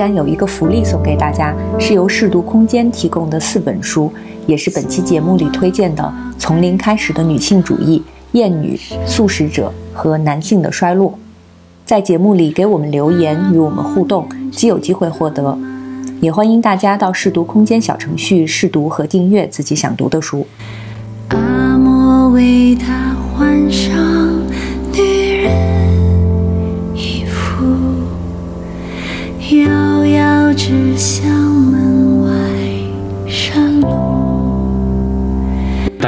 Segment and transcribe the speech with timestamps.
[0.00, 4.10] 然有一个福利送给大家，是由试读空间提供的四本书，
[4.46, 6.02] 也是本期节目里推荐的
[6.38, 7.98] 《从零开始的女性主义》
[8.32, 8.74] 《厌女》
[9.06, 11.10] 《素食者》和《男性的衰落》。
[11.84, 15.58] 在节目里给我们留言与我们互动，即有机会获得。
[16.20, 20.46] 也欢迎大家到试读空间小程序试读和订阅自己想读的书。
[21.28, 24.09] 阿莫为他换上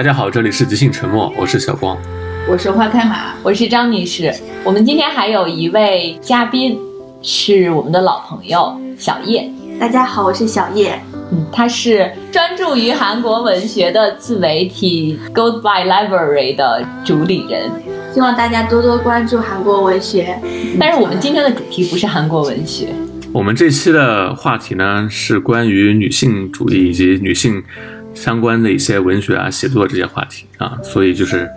[0.03, 1.97] 大家好，这里是即兴沉默，我是小光。
[2.49, 4.35] 我是花开马，我是张女士。
[4.65, 6.77] 我们今天还有一位嘉宾，
[7.23, 9.49] 是我们的老朋友小叶。
[9.79, 11.01] 大家好，我是小叶。
[11.31, 17.71] 嗯，他是专注于韩国文学的自媒体 Goodbye Library 的主理人。
[18.13, 20.37] 希望大家多多关注韩国文学。
[20.81, 22.89] 但是我们今天的主题不是韩国文学，
[23.33, 27.63] 我们这期的话题呢是关于女性主义以及女性
[28.15, 31.49] 相关的一些文学啊、写作这些话题啊，所以就是，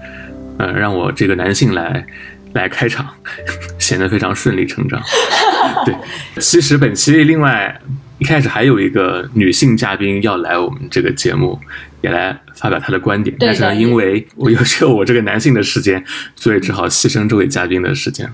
[0.58, 2.06] 呃，让我这个男性来
[2.54, 3.08] 来开场，
[3.80, 5.02] 显得非常顺理成章。
[5.86, 5.96] 对，
[6.40, 7.80] 其实本期另外。
[8.18, 11.60] 一开始还有一个女性嘉宾要来我们这个节目，
[12.02, 16.02] 也来发表她的观点，但是呢，因为我有只有我这个男性的时间，
[16.34, 18.26] 所以只好牺牲这位嘉宾的时间。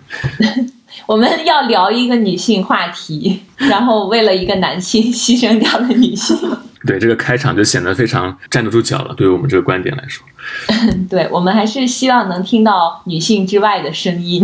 [1.08, 6.38] 我们要聊一个女性话题，然后为了一个男性牺牲掉了女性。
[6.86, 9.14] 对，这个开场就显得非常站得住脚了。
[9.16, 10.26] 对于我们这个观点来说，
[11.10, 14.44] 对我们还是希望能听到女性之外的声音。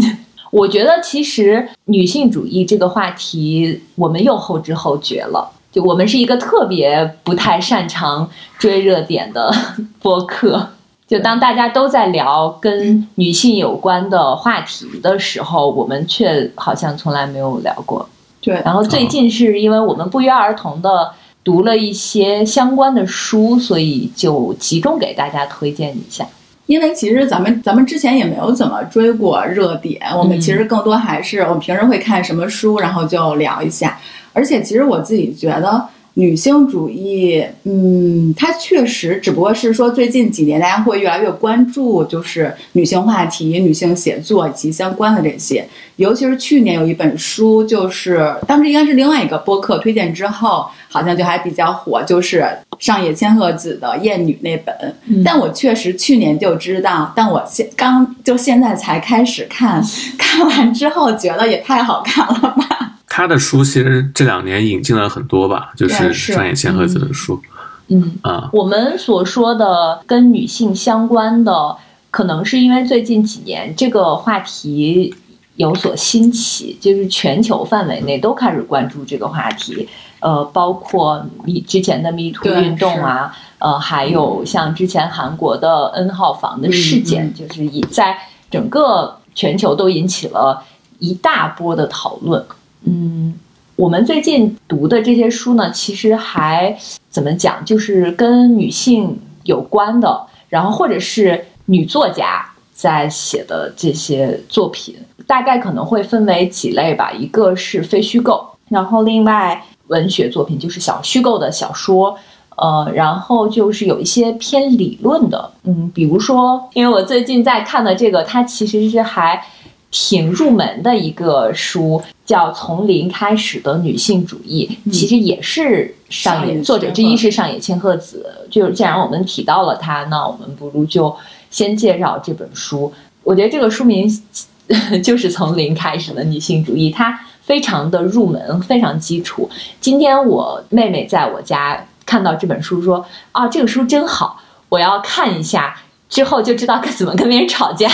[0.52, 5.52] 我觉得其实女性主义这个话题，我们又后知后觉了。
[5.72, 9.54] 就我们是一个特别不太擅长追热点的
[10.02, 10.70] 播客。
[11.08, 18.08] 就当大家都在聊跟女性有关的话题的时候，我们却好像从来没有聊过。
[18.42, 18.62] 对。
[18.64, 21.12] 然后最近是因为我们不约而同的
[21.48, 26.28] 读了一些相关的书，所以就集中给大家推荐一下。
[26.66, 33.98] 因为其实咱们咱们之前也没有怎么追过热点，我们其实更多还是我们平时会看什么书，然后就聊一下。
[34.34, 35.88] 而且其实我自己觉得。
[36.20, 45.64] 女性主义，嗯，它确实只不过是说最近几年大家会越来越关注，就是女性话题、女性写作以及相关的这些。
[45.98, 52.44] 尤其是去年有一本书，就是当时应该是另外一个播客推荐之后，好像就还比较火，就是
[52.80, 54.76] 上野千鹤子的《厌女》那本。
[55.24, 59.84] 但我确实去年就知道，但我现刚就现在才开始看，
[60.18, 62.97] 看完之后觉得也太好看了吧。
[63.18, 67.42] 他的书其实这两年引进了很多吧，就是上野千鹤子的书。
[67.88, 71.76] 嗯啊，我们所说的跟女性相关的，
[72.12, 75.16] 可能是因为最近几年这个话题
[75.56, 79.90] 有所兴起，就是全球范围内都开始关注这个话题。
[80.20, 88.16] 呃，包括你之前的 Me Too 运动啊，呃，还有像之前韩国的 N 号房的事件，就是以在
[88.52, 90.64] 整个全球都引起了
[91.00, 92.46] 一大波的讨论。
[92.84, 93.34] 嗯，
[93.76, 96.78] 我们最近读的这些书呢，其实还
[97.10, 104.96] 怎么讲，就是跟女性有关的，然后或者是女作家在写的这些作品，
[105.26, 107.12] 大概可能会分为几类吧。
[107.12, 112.18] 一个是非虚构，然后另外文学作品就是小虚构的小说，
[112.56, 119.44] 呃，然后就是有一些偏理论的，嗯，比如说，因为我最近在看的这个，它其实是还。
[119.90, 128.48] 挺入门的一个书，叫《从零开始的女性主义》，其实也是上野作者之一是上野千鹤子。
[128.52, 131.16] 就既然我们提到了她，那我们不如就
[131.50, 132.92] 先介绍这本书。
[133.24, 134.08] 我觉得这个书名
[135.04, 139.50] 就是《从零开始的女性主义》，它非常的入门，非常基础。
[139.80, 145.78] 今天我妹妹在我家看到这本书，说：“啊，这个书真好，我要看一下。”
[146.10, 147.90] 之后就知道该怎么跟别人吵架。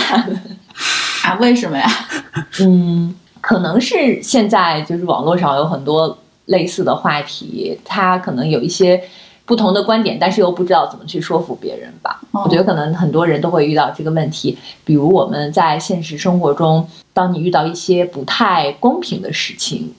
[1.24, 1.88] 啊，为什么呀？
[2.60, 6.16] 嗯，可能是现在就是网络上有很多
[6.46, 9.02] 类似的话题，他可能有一些
[9.46, 12.20] 不同的观点，但是又不知道怎么去说服别人吧。
[12.32, 14.58] 我觉得可能很多人都会遇到这个问题。
[14.84, 19.94] 比如我们在现实生活中，当你遇到一些不太公平的事情，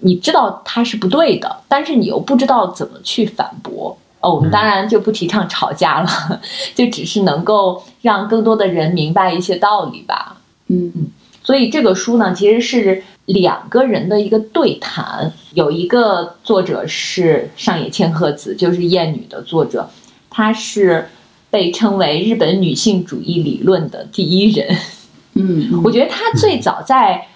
[0.00, 3.96] 你知道它是不对的，但是你又不知道怎么去反驳。
[4.20, 6.40] 哦，我们当然就不提倡吵架了，
[6.74, 10.37] 就只是能够让更多的人明白一些道理吧。
[10.68, 11.06] 嗯嗯，
[11.42, 15.32] 所以这个书呢，其实是两个人的一个对谈。
[15.54, 19.90] 有一个作者是上野千鹤子，就是《厌女》的作者，
[20.30, 21.08] 她是
[21.50, 24.76] 被称为日本女性主义理论的第一人。
[25.34, 27.26] 嗯，我觉得她最早在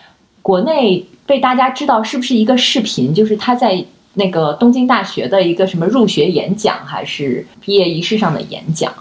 [0.41, 3.13] 国内被大家知道是不是一个视频？
[3.15, 3.85] 就是她在
[4.15, 8.93] 那个东京大学的一个什么入学演讲，还是毕业仪式上的演讲，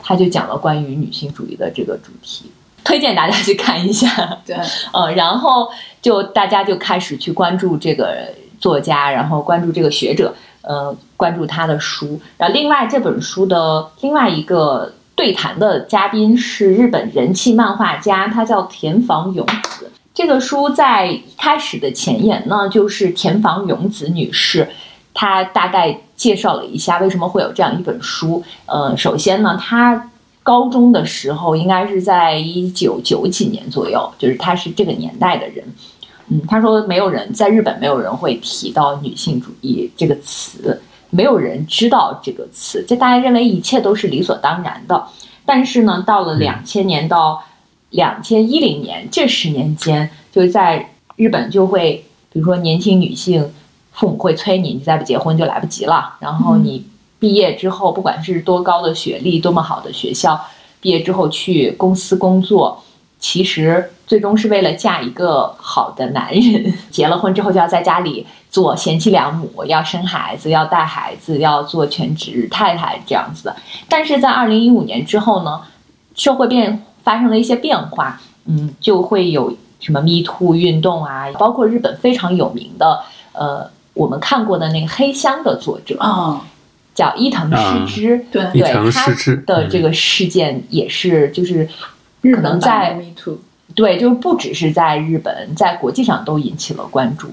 [0.00, 2.46] 他就讲了关于女性主义的这个主题，
[2.88, 4.08] 推荐大家去看一下。
[4.46, 4.56] 对，
[4.94, 5.68] 嗯， 然后
[6.00, 12.18] 就大家就开始去关注这个作家，然后关注这个学者，呃，关注他的书。
[12.38, 19.92] 然后另外这本书的另外一个对谈的嘉宾是日本人气漫画家，他叫田房勇子。
[20.14, 24.66] 这个书在一开始的前言呢，就是田房勇子女士，
[25.12, 28.42] 她大概介绍了一下为什么会有这样一本书。
[28.64, 30.10] 呃，首先呢，她
[30.48, 35.62] 高中的时候应该是在一九九几年左右，就是他是这个年代的人。
[36.28, 40.80] 嗯，他说没有人在日本没有人会提到女性主义这个词，
[41.10, 45.06] 没有人知道这个词，就大家认为一切都是理所当然的。
[45.44, 47.42] 但是呢，到了两千年到
[47.90, 53.52] 两千一零年这十年间，就是在日本就会，比如说年轻女性，
[53.92, 56.16] 父母会催你，你再不结婚就来不及了。
[56.20, 56.86] 然后你
[57.18, 60.40] 毕业之后，不管是多高的学历，多么好的学校，
[60.80, 62.82] 毕业之后去公司工作，
[63.18, 66.72] 其实最终是为了嫁一个好的男人。
[66.90, 73.56] 结了婚之后就要在家里做贤妻良母，要生孩子，要带孩子，要做全职太太这样子的。
[73.88, 75.60] 但是在二零一五年之后呢，
[76.14, 83.00] 社会变发生了一些变化，嗯，就会有什么 Me to 运动啊，包括日本非常有名的，
[83.32, 86.40] 呃，我们看过的那个《黑箱》的作者，嗯，
[86.98, 91.68] 叫伊藤诗织，对伊藤对他诗织的这个事件也是，就是
[92.20, 93.00] 可能在
[93.76, 97.28] 对，就是不只是在日本，在国际上都引起了关注。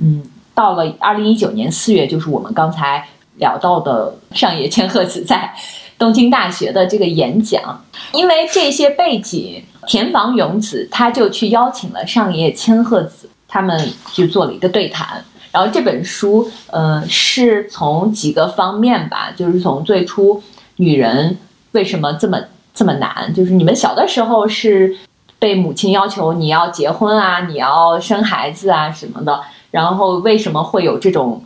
[0.00, 0.22] 嗯，
[0.54, 5.50] 到了二零一九年四月，就是我们刚才聊到的上野千鹤子在
[5.96, 15.24] 东京大学的这个演讲，因为这些背景，田房勇子他就去邀请了上野千鹤子，他们去做了一个对谈。
[15.56, 20.42] 然后这本书，呃，是从几个方面吧，就是从最初
[20.76, 21.38] 女人
[21.72, 22.38] 为什么这么
[22.74, 24.94] 这么难，就是你们小的时候是
[25.38, 31.42] 被母亲要求你要结婚啊，你要生孩子啊什么的，然后为什么会有这种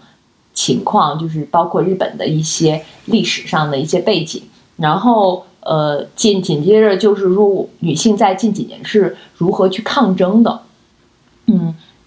[0.53, 1.17] 情况？
[1.17, 4.43] 就是包括日本的一些历史上的一些背景，
[4.77, 10.63] 然后呃紧紧接着就是说女性在近几年是如何去抗争的，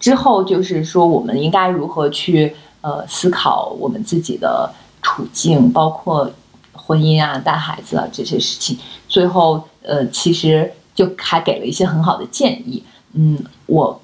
[0.04, 4.70] 之后就是说我们应该如何去呃思考我们自己的
[5.00, 6.30] 处境，包括
[6.74, 8.76] 婚姻啊、带孩子啊这些事情。
[9.08, 12.84] 最后呃，其实就还给了一些很好的建议。
[13.14, 13.98] 嗯，我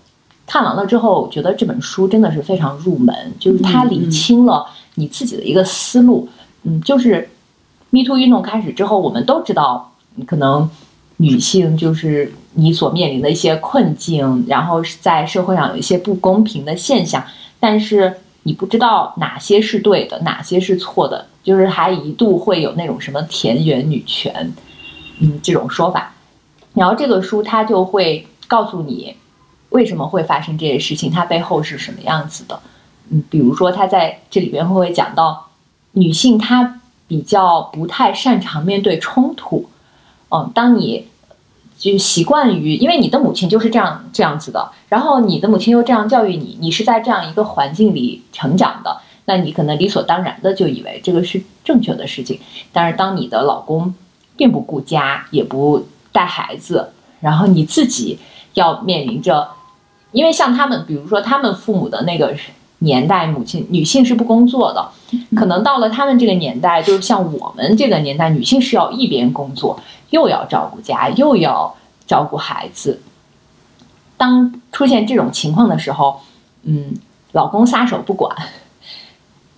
[0.46, 4.64] 看完了之后，我觉得这本书真的是非常入门，就是它理清了
[4.94, 6.26] 你自己的一个思路。
[6.62, 7.28] 嗯，就是
[7.90, 9.92] Me Too 运动开始之后，我们都知道，
[10.26, 10.70] 可能
[11.20, 17.22] 女性就是你所面临的一些困境，然后在社会上有一些不公平的现象，
[17.60, 24.50] 但是你不知道哪些是对的，哪些是错的，就是还一度会有那种什么田园女权，
[25.18, 26.14] 嗯，这种说法。
[26.72, 29.14] 然后这个书它就会告诉你
[29.68, 32.58] 为什么会发生这些事情，它背后是什么样子的。
[33.10, 35.48] 嗯，比如说它在这里边会会讲到
[35.92, 39.68] 女性她比较不太擅长面对冲突。
[40.32, 41.08] 嗯，当你
[41.80, 52.38] 就习惯于，因为你的母亲就是这样这样子的，然后你的母亲又这样教育你，你是在这样一个环境里成长的，那你可能理所当然的就以为这个是正确的事情。
[52.70, 53.94] 但是当你的老公
[54.36, 58.18] 并不顾家，也不带孩子，然后你自己
[58.52, 59.48] 要面临着，
[60.12, 62.36] 因为像他们，比如说他们父母的那个
[62.80, 64.88] 年代，母亲女性是不工作的，
[65.36, 69.78] 可能到了他们这个年代，就是像我们这个年代，女性是要一边工作，
[70.10, 71.74] 又要照顾家，又要
[72.06, 73.00] 照顾孩子。
[74.16, 76.20] 当出现这种情况的时候，
[76.64, 76.94] 嗯，
[77.32, 78.34] 老公撒手不管，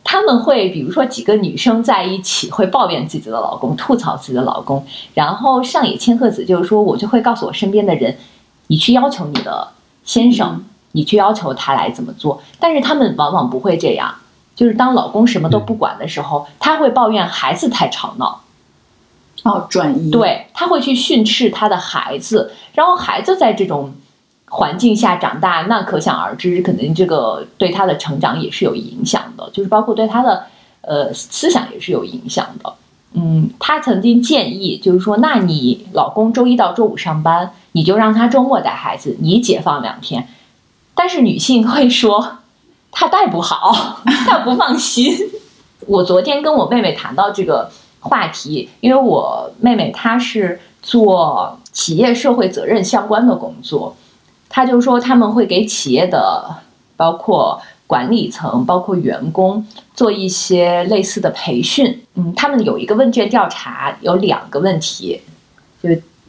[0.05, 8.19] 他们会比如说几个女生在一起会抱怨自己的老公，吐槽自己的老公，然后上野千鹤子就是说，我就会告诉我身边的人，
[8.67, 9.69] 你去要求你的
[10.05, 14.15] 先生，你去要求他来怎么做，但是他们往往不会这样，
[14.55, 18.41] 就是当老公什么都不管的时候，他会抱怨孩子太吵闹。
[19.45, 23.93] 哦，转移，，对，他会去训斥他的孩子，然后孩子在这种
[24.49, 30.47] 环境下长大，那可想而知，可能这个对他的成长也是有影响的，就是包括对他的
[30.83, 32.73] 呃思想也是有影响的。
[33.15, 40.29] 嗯，他曾经建议，就是说，那你老公周一到周五上班，你就让他周末带孩子，你解放两天。
[40.95, 42.39] 但是女性会说，
[42.91, 45.17] 她带不好， 她不放心。
[45.87, 47.71] 我昨天跟我妹妹谈到这个
[48.01, 53.97] 话题，因为我妹妹她是做企业社会责任相关的工作，
[54.49, 56.57] 她就说他们会给企业的
[56.97, 62.05] 包括管理层、包括员工做一些类似的培训。
[62.15, 65.21] 嗯，他们有一个问卷调查，有两个问题，
[65.83, 65.89] 就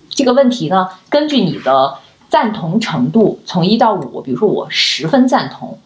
[0.10, 1.96] 这个问题呢，根据你的
[2.34, 5.78] 赞同程度从一到五，比如说我十分赞同，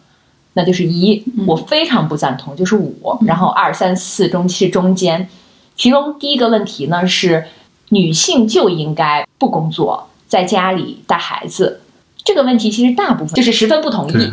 [0.54, 3.18] 那就是一；我非常不赞同，就是五。
[3.26, 5.28] 然后二、三、四中是中间。
[5.76, 7.44] 其中第一个问题呢是
[7.90, 11.82] 女性就应该不工作，在家里带孩子。
[12.24, 14.32] 这个问题其实大部分就是十分不同意。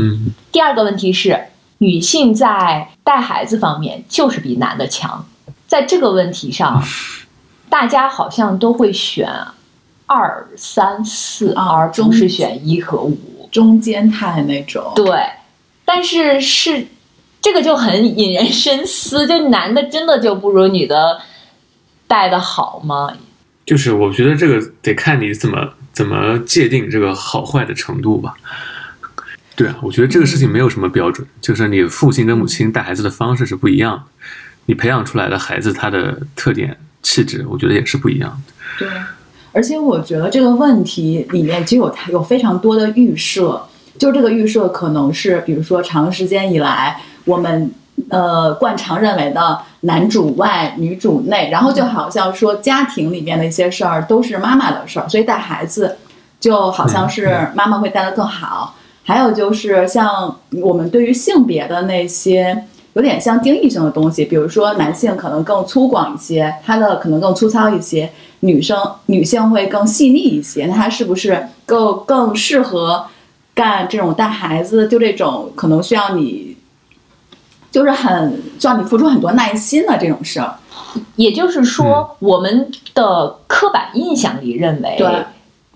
[0.00, 1.38] 嗯，第二个问题是
[1.76, 5.26] 女性在带孩子方面就是比男的强。
[5.66, 6.82] 在这个问题上，
[7.68, 9.28] 大家好像都会选
[10.06, 13.18] 二、三、四，啊而不是选一和五。
[13.52, 14.92] 中间态那种。
[14.94, 15.08] 对，
[15.84, 16.86] 但是是
[17.40, 21.18] 这个就很引人深思， 就男的真的就不如女的
[22.06, 23.16] 带的好吗？
[23.64, 28.34] 就是我觉得这个得看你怎么怎么界定这个好坏的程度吧。
[29.54, 34.02] 对啊，我觉得这个事情没有什么标准，就是你父亲跟母亲带孩子的方式是不一样的，
[34.66, 38.52] 你培养出来的孩子他的特点气质，我觉得也是不一样的。
[38.78, 38.88] 对，
[39.56, 43.58] 而且我觉得这个问题里面其实有有非常多的预设，
[43.98, 47.70] 就这个预设可能是，比如说长时间以来我们
[48.10, 55.96] 呃惯常认为的男主外女主内，然后就好像说家庭里面的一些事儿都是妈妈的事儿，所以带孩子
[56.38, 58.74] 就好像是妈妈会带的更好。
[59.04, 68.08] 还有就是像我们对于性别的那些有点像定义性的东西，比如说男性可能更粗犷一些，他的可能更粗糙一些；
[68.40, 73.06] 女生女性会更细腻一些，那他是不是更更适合
[73.54, 74.86] 干这种带孩子？
[74.88, 76.56] 就这种可能需要你，
[77.70, 80.56] 就是很需要你付出很多耐心的这种事儿。
[81.16, 85.24] 也就是说，我们的刻板印象里认为，对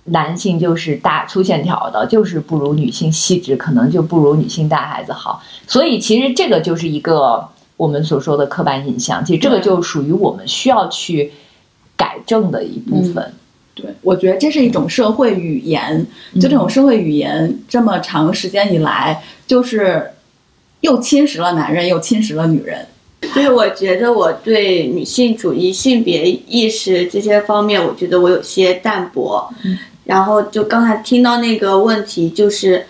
[0.04, 5.42] 男性就是大粗线条的，就是不如女性细致，可能就不如女性带孩子好。
[5.66, 11.32] 所以其实这个就是一个我们所说的刻板印象，其实这个就属于我们需要去
[12.00, 13.34] 改正的一部分。
[13.74, 16.06] 对，我觉得这是一种社会语言，
[16.40, 20.10] 就这种社会语言这么长时间以来，就是
[20.80, 22.86] 又侵蚀了男人，又侵蚀了女人。
[23.34, 29.52] 就是我觉得我对女性主义、性别意识这些方面，我觉得我有些淡薄。
[30.04, 32.86] 然后就刚才听到那个问题，就是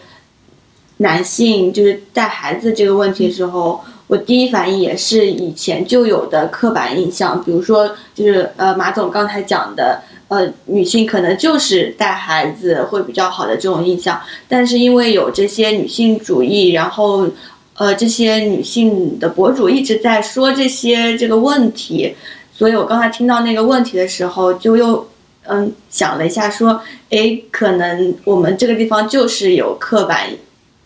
[0.98, 10.02] 男性就是带孩子这个问题的时候，我第一反应也是以前就有的刻板印象，比如说就是呃马总刚才讲的。
[10.30, 17.26] 呃，女性可能就是带孩子会比较好的这种印象，但是因为有这些女性主义，然后
[17.74, 22.14] 呃，这些女性的博主一直在说这些这个问题，
[22.54, 25.04] 所以我刚才听到那个问题的时候，就又
[25.48, 30.28] 嗯想了一下，说，诶，可能我们这个地方就是有刻板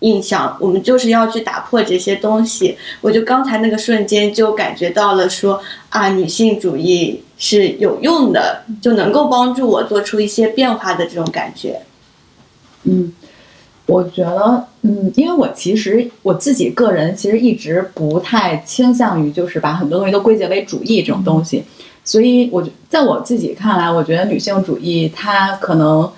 [0.04, 2.76] 印象，我们就是要去打破这些东西。
[3.00, 5.58] 我就刚才那个瞬间就感觉到了说，
[5.88, 11.80] 啊，女性主义是有用的，就能够帮助我做出一些变化的这种感觉。
[12.82, 13.14] 嗯，
[13.86, 21.64] 我觉得，嗯，因为我其实我自己个人其实一直不太倾向于就是把很多东西都归结为主义这种东西，
[22.04, 26.10] 所以我觉在我自己看来，我觉得女性主义它可能。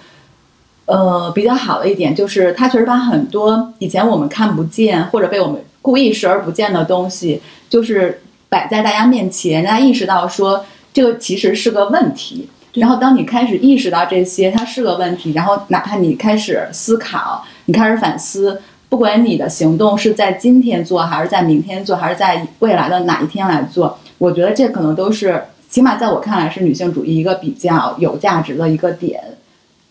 [0.86, 12.48] 呃，比较好的一点就是，它确实把很多以前我们看不见或者被我们故意视而不见的东西，就是摆在大家面前，让大家意识到说这个其实是个问题。
[12.74, 29.20] 然后当你开始意识到这些它是个问题，然后哪怕你开始思考，你开始反思，不管你的行动是在今天做，还是在明天做，还是在未来的哪一天来做，我觉得这可能都是，起码在我看来是女性主义一个比较有价值的一个点。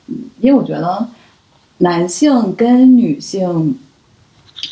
[0.07, 1.07] 嗯，因为我觉得
[1.79, 3.77] 男性跟女性，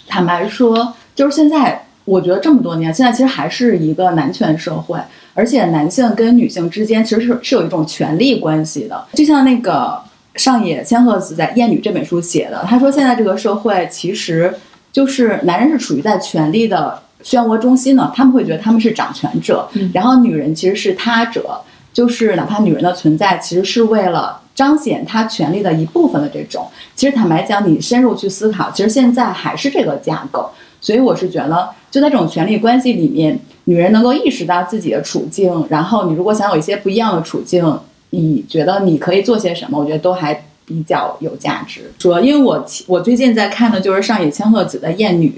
[0.08, 5.00] 坦白说，就是现在我觉得这么多年，现在其实还是一个男权社会，
[5.34, 9.06] 而且男性跟女性之间其实是是有一种权力关系的。
[9.14, 10.00] 就像那个
[10.36, 14.54] 上野千鹤子在《厌女》这本书写的，他说现在这个社会其实
[14.92, 21.60] 就是男人是处于在权力的漩涡中心的，他们会觉得他们是掌权者，然后女人其实是他者，
[21.92, 24.40] 就是哪怕女人的存在其实是为了。
[24.56, 30.50] 彰显他权力的一部分的这种，其实坦白讲，你深入去思考，其实现在还是这个架构。
[30.80, 37.80] 所以我是觉得，就在这种权力关系里面，女人能够意识到自己的处境，然后你如果想有一些不一样的处境，
[38.10, 39.80] 你觉得你可以做些什么？
[39.80, 41.92] 我觉得都还比较有价值。
[41.98, 45.30] 主要，因为我我最近在看的就是上野千鹤子的《厌女》。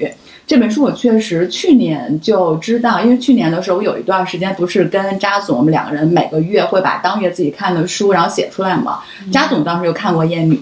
[0.47, 8.99] 这本书我确实去年就知道，因为去年的时候我有一段时间不是跟扎总我们两个人每个月会把当月自己看的书然后写出来嘛。
[9.31, 10.55] 扎总当时就看过《厌女》，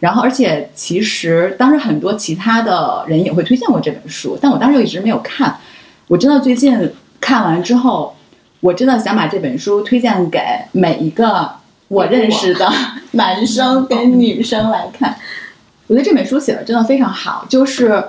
[0.00, 5.56] 然后，而且其实当时很多其他的人也会推荐过这本书，但我当时就一直没有看。
[6.08, 8.16] 我真的最近看完之后，
[8.58, 10.40] 我真的想把这本书推荐给
[10.72, 11.48] 每一个
[11.86, 12.68] 我认识的
[13.12, 15.14] 男生跟女生来看。
[15.86, 18.02] 我觉得这本书写的真的非常好，就是，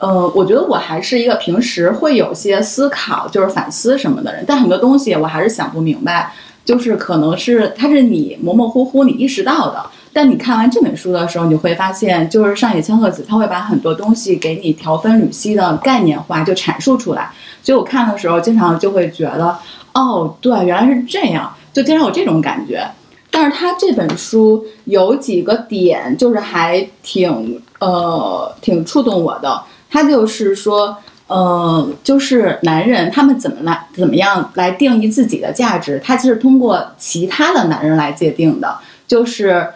[0.00, 6.32] 呃，我觉得我还是一个平时会有些思考，就是反思什么的人，但很多东西我还是想不明白，
[6.64, 17.30] 就是可能是它是你模模糊糊你意识到的，但你看完这本书的时候，你会发现，就是上野千鹤子他会把很多东西给你条分缕析的概念化，就阐述出来。
[17.62, 19.54] 所以我看的时候，经常就会觉得，
[19.92, 22.82] 哦，对，原来是这样，就经常有这种感觉。
[23.30, 29.62] 但是他这本书有几个点，就是还挺呃挺触动我的。
[29.90, 38.78] 他就是说，呃，就是男人他们怎么来怎么样来定义自己的价值，他其实通过其他的男人来界定的。
[39.06, 39.66] 就是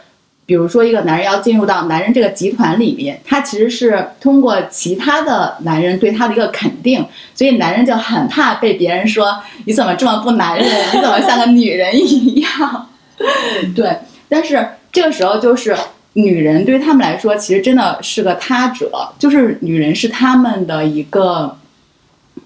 [0.46, 7.04] 比如说，一个男人要进入到男人这个集团里面，他其实是通过其他的男人对他的一个肯定，
[7.34, 12.88] 所以男人就很怕被别人说你怎么这么不男人，你怎么像个女人一样。
[13.74, 13.96] 对，
[14.28, 15.74] 但是这个时候就是
[16.14, 21.56] 女人对于他们来说，其实真的是个他者，就是女人是他们的一个，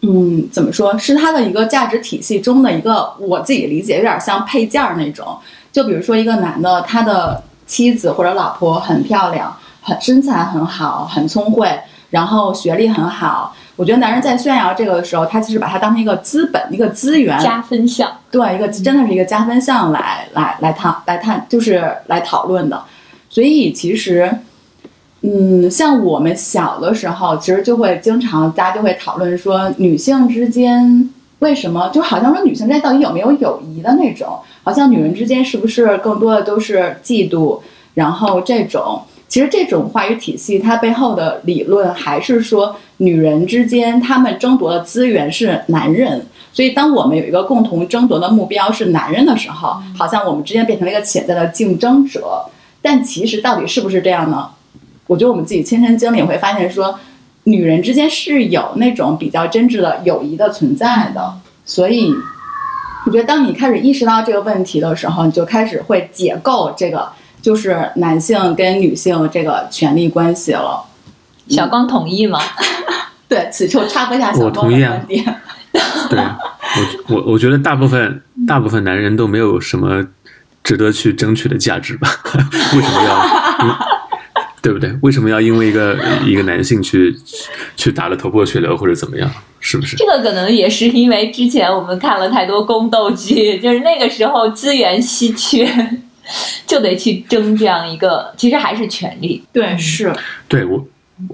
[0.01, 5.39] 嗯，怎么说，是他的一个价值体系中的一个，我自己理解有点像配件儿那种。
[5.71, 11.69] 就比如说一个男的，他的妻子或者老婆很漂亮，很身材很好，很聪慧，
[12.11, 13.55] 然后学历很好。
[13.77, 18.11] 我觉得男人在炫耀这个的时候，他其实把它当成一个资本、一个资源，加分项。
[18.31, 22.83] 对，一个真的是一个加分项来来来谈来探，就是来讨论的。
[23.31, 24.31] 所以其实，
[25.23, 37.61] 嗯，像我们小的时候，其实就会经常大家就会讨论说，女性之间为什么就好像说女性之间到底有没有友谊的那种，好像女人之间是不是更多的都是嫉妒，
[37.95, 39.03] 然后这种。
[39.29, 52.43] 其实这种话语体系，它背后的理论还是说，女人之间她们争夺的资源是男人，所以当我们有一个共同争夺的目标是男人的时候，好像我们之间变成了一个潜在的竞争者。
[52.89, 54.49] 但其实到底是不是这样呢？
[55.07, 56.99] 我觉得我们自己亲身经历会发现说，
[57.45, 61.35] 女人之间是有那种比较真挚的友谊的存在的。
[61.67, 62.11] 所以，
[63.05, 67.11] 我觉得当你开始意识到这个问题的时候，你就开始会解构这个。
[67.41, 70.83] 就是男性跟女性这个权利关系了，
[71.49, 72.41] 小光同意吗？
[73.29, 75.23] 对，此处插播一下小光的观点。
[76.11, 80.05] 对，我我我觉得大部分大部分男人都没有什么
[80.69, 82.07] 值得去争取的价值吧？
[82.77, 83.99] 为什么要？
[84.61, 84.93] 对不对？
[85.01, 87.17] 为什么要因为一个一个男性去
[87.75, 89.31] 去打得头破血流或者怎么样？
[89.61, 89.97] 是不是？
[89.97, 95.67] 这个可能也是因为之前我们看了太多宫斗剧，就是那个时候资源稀缺。
[96.67, 99.43] 就得去争这样一个，其实还是权利。
[99.51, 100.15] 对，是。
[100.47, 100.87] 对我，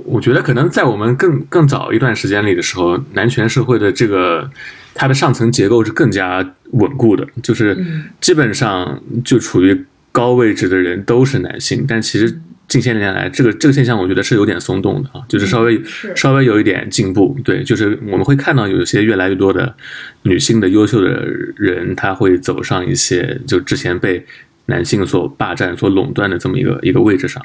[0.05, 4.49] 我觉得可能在我们更更早一段时间里的时候，男权社会的这个
[4.94, 7.76] 它的上层结构是更加稳固的，就是
[8.20, 11.85] 基本上就处于高位置的人都是男性。
[11.87, 15.83] 但其实近些年来，这个这个现象我觉得是有点松动的啊，就是稍微
[16.14, 17.37] 稍微有一点进步。
[17.44, 19.74] 对，就是我们会看到有一些越来越多的
[20.22, 21.26] 女性的优秀的
[21.57, 24.24] 人，他会走上一些就之前被。
[24.66, 27.44] 男性所霸占、所垄断的这么一个一个位置上，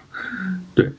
[0.73, 0.89] 对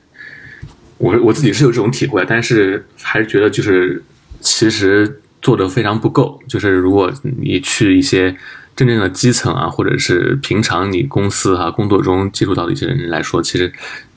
[0.98, 4.02] 我我自己是有这种体会，但是还是觉得就是
[4.38, 6.40] 其实做的非常不够。
[6.48, 8.36] 就是如果你去一些
[8.74, 13.72] 真正的基层啊，或者是平常你公司哈工作中接触到的一些人来说，其实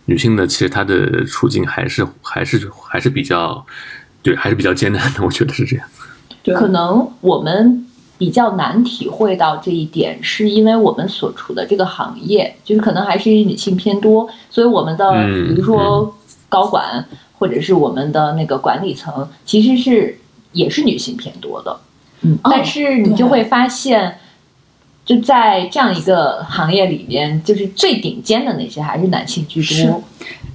[0.05, 3.65] 女性的其实她的处境还是还是还是比较
[4.21, 5.23] 对，还是比较艰难的。
[5.25, 5.87] 我觉得是这样。
[6.41, 7.87] 对可能我们。
[8.15, 16.15] 比较难体会到这一点，是因为我们所处的这个行业，就是可能还是女性偏多，所以我们的比如说
[16.47, 20.15] 高管或者是我们的那个管理层，其实是
[20.53, 21.77] 也是女性偏多的。
[22.21, 24.17] 嗯，但是你就会发现，
[25.05, 30.01] 就在这样一个行业里边，就是最顶尖的那些还是男性居多。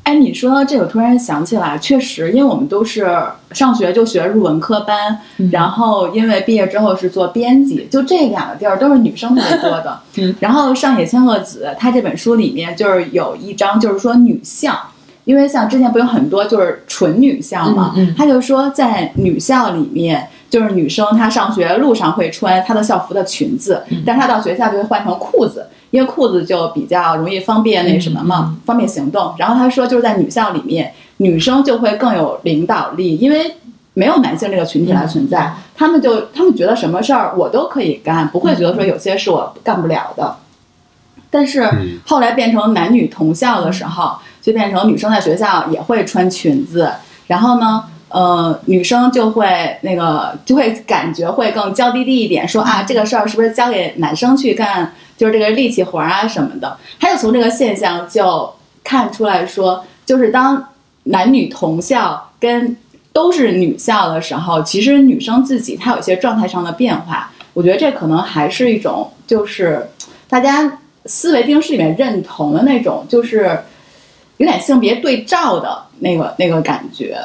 [0.04, 3.06] 哎，你说到这个，突然想起来，确实，因为我们都是
[3.50, 5.20] 上学就学入文科班，
[5.52, 10.00] 然后因为毕业之后是做编辑，就这两个地儿都是女生特别多的。
[10.40, 14.74] 然后上野千鹤子她这本书里面就是有一章就是说女校，
[15.28, 25.66] 因为像之前不有很多就是纯女校嘛，他就说在女校里面，就是女生她上学路上会穿她的校服的裙子，但是她到学校就会换成裤子。
[25.90, 29.34] 因为裤子就比较容易方便那什么嘛，方便行动。
[29.38, 33.54] 然后他说，就是在女校里面，女生就会更有领导力，因为
[33.94, 40.36] 没有男性这个群体来存在，他们就他们觉得什么事儿我都可以干，不会觉得说有些是我干不了的。
[41.30, 41.66] 但是
[42.04, 46.90] 后来变成男女同校的时候，其就变成女生在学校也会穿裙子，
[47.26, 56.78] 然后呢，呃，女生就会那个就会感觉会更娇滴滴一点，说啊这个事儿是不是交给男生去干，就是这个力气活啊什么的。
[56.98, 58.50] 他就从这个现象就
[58.82, 60.68] 看出来说，就是当
[61.02, 62.74] 男女同校跟
[63.12, 67.30] 都是女校的时候，其实女生自己她有一些状态上的变化。
[67.52, 69.86] 我觉得这可能还是一种，就是
[70.26, 73.58] 大家思维定式里面认同的那种，就是
[74.38, 77.16] 有点性别对照的那个那个感觉。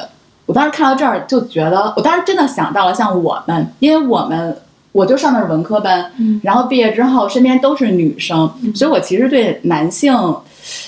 [0.46, 4.56] 我当时看到这儿就觉得，我当时真的想到了像我们，因为我们
[4.92, 10.14] 我就上的是文科班，然后毕业之后身边都是女生，所以我其实对男性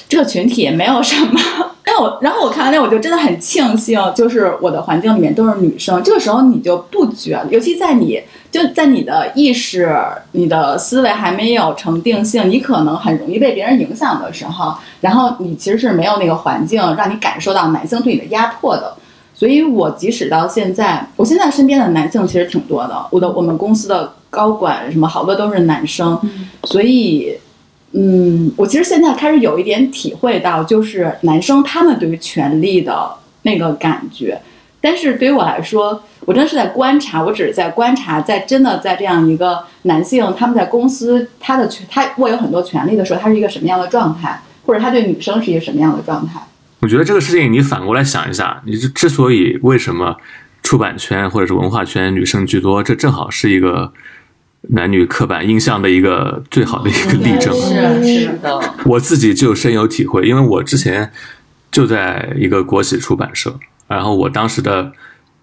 [0.09, 1.41] 这个群体也没有什么。
[1.83, 6.03] 但我然后我看完那我就真的很庆幸，就是我的环境里面都是女生。
[6.03, 8.21] 这个时候你就不觉得，尤其在你
[8.57, 9.95] 就在你的意识、
[10.33, 18.97] 你的思维还没有成定性，你可能很容易被别人影响的时候，然后你其实是没有那个环境让你感受到男性对你的压迫的。
[19.35, 26.19] 所以我即使到现在，我现在身边的男性其实挺多的，我的我们公司的高管什么好多都是男生，
[26.65, 27.37] 所以。
[27.99, 33.11] 嗯，我其实现在开始有一点体会到，就是男生他们对于权力的
[33.43, 34.39] 那个感觉。
[34.87, 46.41] 但是对于我来说，我真的是在观察，我只是在观察，在真的在这样一个男性他们在公司他的权，他握有很多权利的时候，他是一个什么样的状态，或者他对女生是一个什么样的状态。
[46.83, 50.17] 我觉得这个事情你反过来想一下，你之之所以为什么
[50.63, 53.93] 出版圈或者是文化圈女生居多，这正好是一个
[54.69, 57.53] 男女刻板印象的一个最好的一个例证。
[57.53, 61.11] 是是的，我自己就深有体会，因为我之前
[61.73, 64.93] 就在一个国企出版社，然后我当时的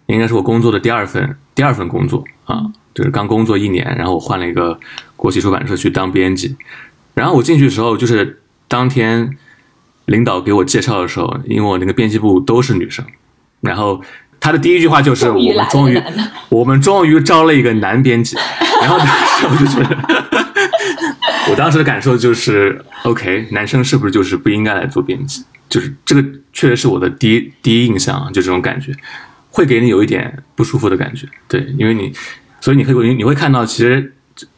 [0.08, 4.79] 应该是我工作的第二份第二份工作啊，就是刚工作一年，然后我换了一个
[5.15, 6.56] 国企出版社去当编辑，
[7.13, 9.38] 然后我进去的时候，就是当天
[10.06, 13.06] 领导给我介绍的时候，因为我那个编辑部都是女生，
[13.62, 14.01] 然后
[14.39, 16.01] 他的第一句话就是我们终于
[16.49, 18.36] 我们终于招了一个男编辑，
[18.82, 19.97] 然后当时我就觉得。
[21.49, 25.43] 我当时的感受就是，OK，男生是不是就是不应该来做编辑？
[25.67, 28.93] 就是这个确实是我的第一第一印象啊，就这种感觉，
[29.49, 31.27] 会给你有一点不舒服的感觉。
[31.47, 32.13] 对，因为你，
[32.61, 34.13] 所以你会你会看到，其实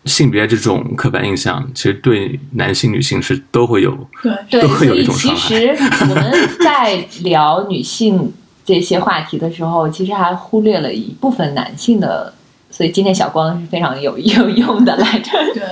[0.06, 4.10] 性别这种刻板印象，其实对男性、女性是都会有，
[4.50, 5.76] 对，都会有一种伤害实
[6.10, 8.32] 我们在聊女性
[8.64, 12.34] 这些话题的时候， 其实还忽略了一部分男性的，
[12.70, 15.32] 所以今天小光是非常有 有用的来着。
[15.54, 15.64] 对，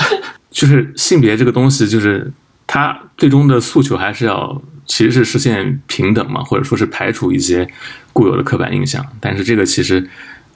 [0.50, 2.30] 就是性别这个东西，就是
[2.66, 7.68] 它最终的诉求还是要其实是实现平等嘛，或者说是排除一些
[8.12, 9.04] 固有的刻板印象。
[9.20, 10.08] 但是这个其实，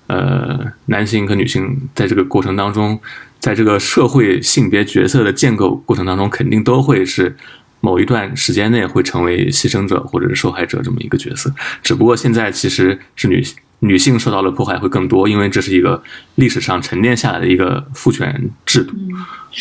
[0.07, 2.99] 呃，男性和女性在这个过程当中，
[3.39, 7.37] 在这个社会性别角色的建构过程当中，肯定都会是
[7.81, 11.53] 某一段时间内会成为牺牲者或者是受害者这么一个角色。
[11.83, 16.03] 只不过现在其实是女性女性受到的迫害会更多，因为这是一个
[16.37, 18.95] 历史上沉淀下来的一个父权制度。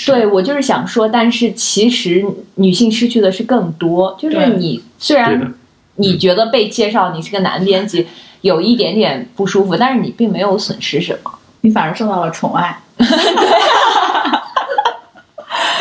[0.06, 2.24] 对，我就是想说，但是其实
[2.56, 5.54] 女性失去的是更多，就是你虽然
[5.96, 8.06] 你觉得被介绍你是个男编辑，
[8.42, 11.32] 有一点点不舒服，但是你并没有损失什么。
[11.62, 12.80] 你反而受到了宠爱。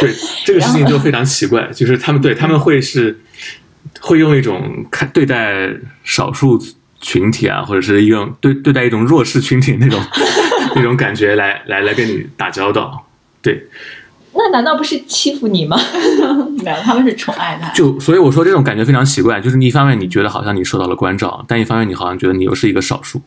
[0.00, 3.20] 对这个事情就非常奇怪， 就是他们对他们会是
[4.00, 5.68] 会用一种看对待
[6.04, 6.56] 少数
[7.00, 10.00] 群体啊，或者是一种对对待一种弱势群体那种
[10.74, 13.06] 那种感觉来来来跟你打交道。
[13.40, 13.68] 对，
[14.34, 15.78] 那难道不是欺负你吗？
[16.62, 17.68] 没有，他们是宠爱他。
[17.70, 23.22] 就所以我说这种感觉非常奇怪，就是你一方面你觉得好像你受到了关照，但一方面你好像觉得你又是一个少数。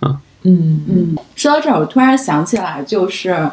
[0.00, 3.50] 嗯嗯嗯，说到这儿，我突然想起来，就是，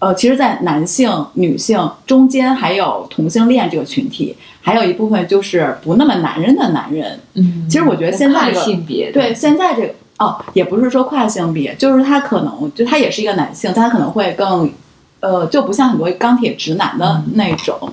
[0.00, 7.20] 呃，其实，在男性、女性中间，还有同性恋这个群体，还有一部分就是不那么男人的男人。
[7.34, 14.72] 嗯，其实我觉得现在这个性别的对现在这个哦，也不是说跨性别，就是他可能就他也是一个男性，但他可能会更，
[15.20, 17.92] 呃，就不像很多钢铁直男的那种。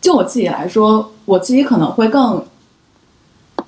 [0.00, 2.44] 就我自己来说，我自己可能会更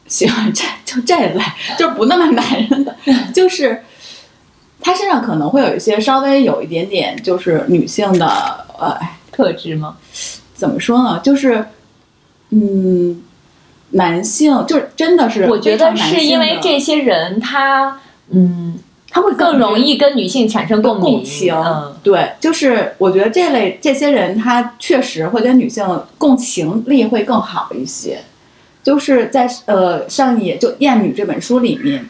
[0.06, 1.42] 喜欢这就这一类，
[1.78, 2.96] 就是不那么男人的，
[3.32, 3.82] 就是
[4.80, 8.26] 他身上可能会有一些稍微有一点点就是女性的，
[8.80, 9.96] 呃，哎特质吗？
[10.54, 11.20] 怎么说呢？
[11.22, 11.64] 就是
[12.52, 13.22] 嗯，
[13.90, 18.78] 男性就是真的是我觉得是因为这些人他嗯
[19.10, 21.54] 他会更容易跟女性产生共情。
[21.54, 25.84] 嗯对，就是我觉得这类这些人，他确实会跟女性
[26.16, 28.20] 共情力会更好一些。
[28.82, 32.04] 就是在呃上一就《艳女》这本书里面，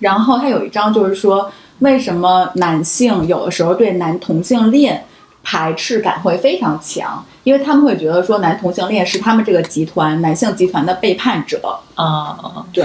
[0.00, 5.04] 然后他有一章就是说，为什么男性有的时候对男同性恋
[5.44, 11.78] 排斥感会非常强，因为他们会觉得说男同性恋是他们这个集团男性集团的背叛者。
[11.94, 12.84] 啊、对，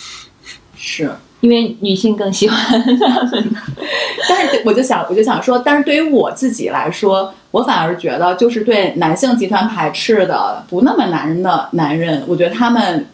[0.74, 1.10] 是。
[1.40, 2.58] 因为女性更喜欢
[2.98, 3.54] 他们。
[4.30, 13.08] 但是我就想，我就想说，但是对于我自己来说，我反而觉得，就是对男性集团排斥的不那么男人的男人，我觉得他们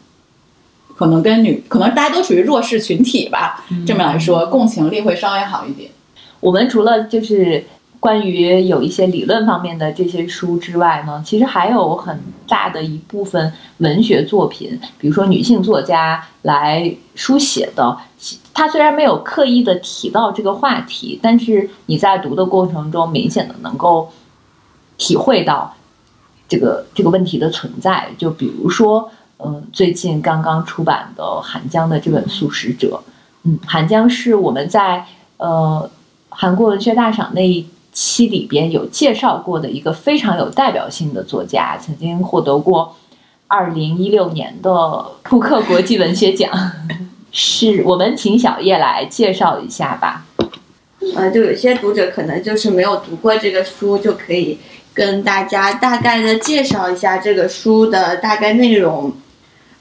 [0.94, 3.64] 可能跟女，可能大家都属于弱势群体吧。
[3.84, 5.90] 这么来说，共情力会稍微好一点。
[6.38, 7.64] 我们除了就是
[8.00, 17.98] 关于有一些理论方面的这些书之外呢，其实还有很大的一部分文学作品，比如说女性作家来书写的。
[18.16, 24.10] 其他虽然没有刻意的提到这个话题，但是你在读的过程中，明显的能够
[24.96, 25.74] 体会到
[26.48, 28.08] 这个这个问题的存在。
[28.18, 29.08] 就比如说，
[29.38, 33.00] 嗯，最近刚刚出版的韩江的这本《素食者》，
[33.44, 35.04] 嗯，韩江是我们在
[35.36, 35.88] 呃
[36.28, 37.64] 韩国文学大赏那一
[38.00, 42.94] 期里边有介绍过的一个非常有代表性的作家，曾经获得过
[43.48, 46.48] 二零一六年的扑克国际文学奖。
[47.32, 50.24] 是我们请小叶来介绍一下吧。
[51.16, 54.60] 呃，就有些读者可能就是没有读过这个书，就可以
[54.94, 59.12] 跟大家大概的介绍一下这个书的大概内容。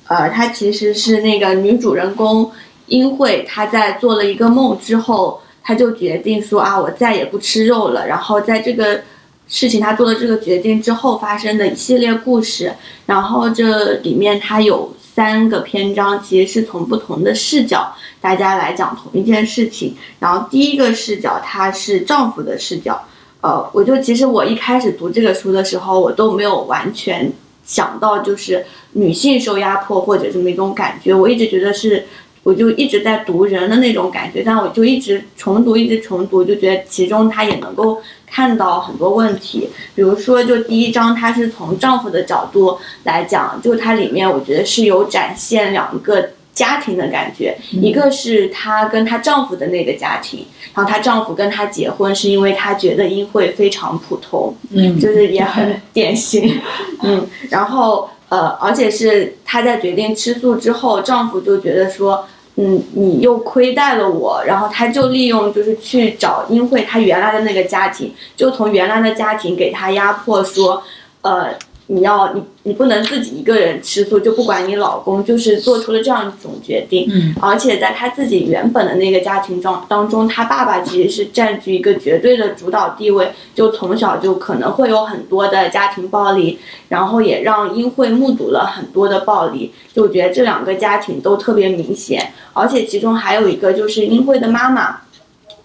[0.07, 2.51] 呃，它其实是那个女主人公
[2.87, 8.07] 英惠，她在做了一个梦之后，她就决定说啊，我再也不吃肉了。
[8.07, 9.01] 然后在这个
[9.49, 12.71] 事情她做了这个决定之后发生的一系列故事，
[13.05, 19.93] 然后这里面它有三个篇章，其实是从不同的视角大家来讲同一件事情。
[20.19, 23.03] 然后第一个视角它是丈夫的视角，
[23.41, 27.29] 呃，我就其实我一开始读这个书的时候，我都没有完全
[27.65, 32.05] 想到就是女性受压迫或者这么一种感觉，我一直觉得是。
[32.47, 39.67] 我就一直在读人的那种感觉，但我就一直重读，一直重读，就觉得其中他也能够看到很多问题。
[39.93, 56.61] 比如说，就第一章，它是从丈夫的角度来讲，就它里面我觉得是有展现两个家庭的感觉，一个是她跟她丈夫的那个家庭，然后她丈夫跟她结婚是因为她觉得英惠非常普通，嗯就是也很典型，
[57.03, 62.25] 嗯，然后呃，而且是她在决定吃素之后，丈夫就觉得说。
[62.59, 70.81] 嗯，你又亏待了我，然后他就利用就是去找英惠他原来的那个家庭，就从原来的家庭给他压迫说，
[71.21, 71.53] 呃，
[71.89, 77.09] 你要你你不能自己一个人吃素，就不管你老公，就是做出了这样一种决定。
[77.09, 92.33] 嗯，而且在他自己原本的那个家庭中当中，他爸爸其实是占据一个绝对的主导地位，就从小就可能会有很多的家庭暴力，然后也让英惠目睹了很多的暴力，就我觉得这两个家庭都特别明显。
[92.51, 94.97] 而且其中还有一个就是英惠的妈妈，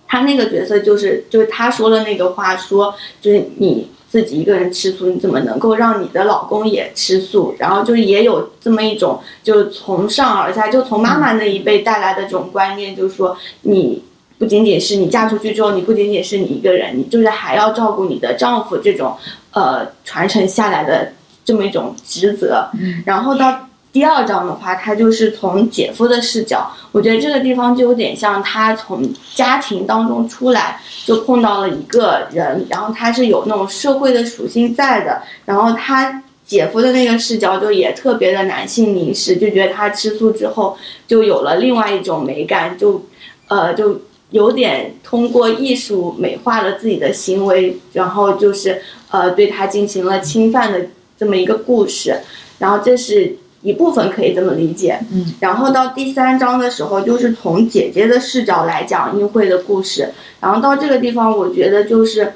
[0.06, 7.54] 她那个角色就是就是她说的那个话说，就是你自己一个人吃素，你怎么能够让你的老公也吃素？
[7.58, 14.04] 然后就是也有这么一种就从上而下，就从妈妈那一辈带来的这种观念，就是说你。
[14.38, 19.16] 不仅仅是你嫁出去之后，你不仅仅是你一个人，你就是还要照顾你的丈夫这种，
[19.52, 21.12] 呃，传承下来的
[21.44, 22.68] 这么一种职责。
[23.06, 40.74] 然后到第二章的话，他就是从姐夫的视角，我觉得这个地方就有点像他从家庭当中出来，就碰到了一个人，然后他是有那种社会的属性在的，然后他姐夫的那个视角就也特别的男性凝视，就觉得他吃醋之后
[41.06, 43.04] 就有了另外一种美感，就
[43.48, 44.00] 呃就
[44.30, 50.86] 有点通过艺术美化了自己的行为，然后就是呃对他进行了侵犯的
[51.18, 52.22] 这么一个故事，
[52.58, 53.36] 然后这是。
[53.62, 62.34] 一部分可以这么理解，嗯，然后到第三章的时候，就是从姐姐的视角来讲英惠的故事，然后到这个地方，我觉得就是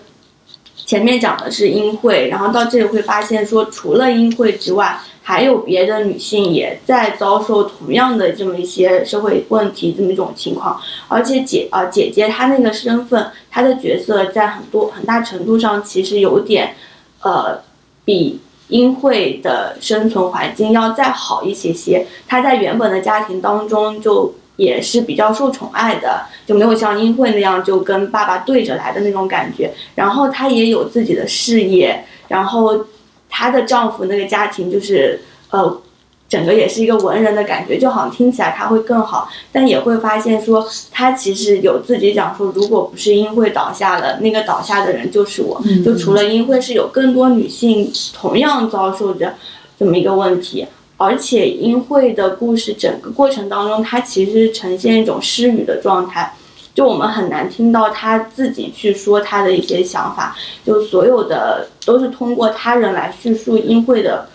[0.77, 16.77] 前面讲的是英惠，然后到这里会发现说，除了英惠之外，还有别的女性也在遭受同样的这么一些社会问题这么一种情况，而且姐啊、姐姐她那个身份，她的角色在很多很大程度上其实有点，
[17.23, 17.63] 呃，
[18.05, 18.39] 比。
[18.69, 29.73] 英惠的生存环境要再好一些些，她在原本的家庭当中就也是比较受宠爱的，就没有像英惠那样就跟爸爸对着来的那种感觉。
[29.95, 32.87] 然后她也有自己的事业，然后
[33.29, 35.81] 她的丈夫那个家庭就是呃，
[36.29, 45.63] 整个也是一个文人的感觉，就好像听起来他会更好，但也会发现说他其实有自己讲说，如果不是英惠倒下了，那个倒下的人就是我。
[45.85, 49.35] 就除了英惠，是有更多女性同样遭受着
[49.79, 50.67] 这么一个问题。
[50.99, 56.35] 而且英惠的故事整个过程当中，它其实呈现一种失语的状态，
[56.75, 60.35] 就我们很难听到他自己去说他的一些想法，
[60.65, 64.27] 就所有的都是通过他人来叙述英惠的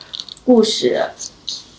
[0.46, 1.02] 故事，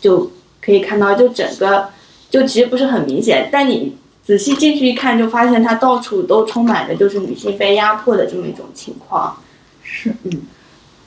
[0.03, 1.89] 就可以看到，就整个
[2.29, 9.35] 就其实不是很明显，但你仔细进去一看，就发现它到处都充满着就是女性被压迫的这么一种情况。
[9.83, 10.43] 是，嗯，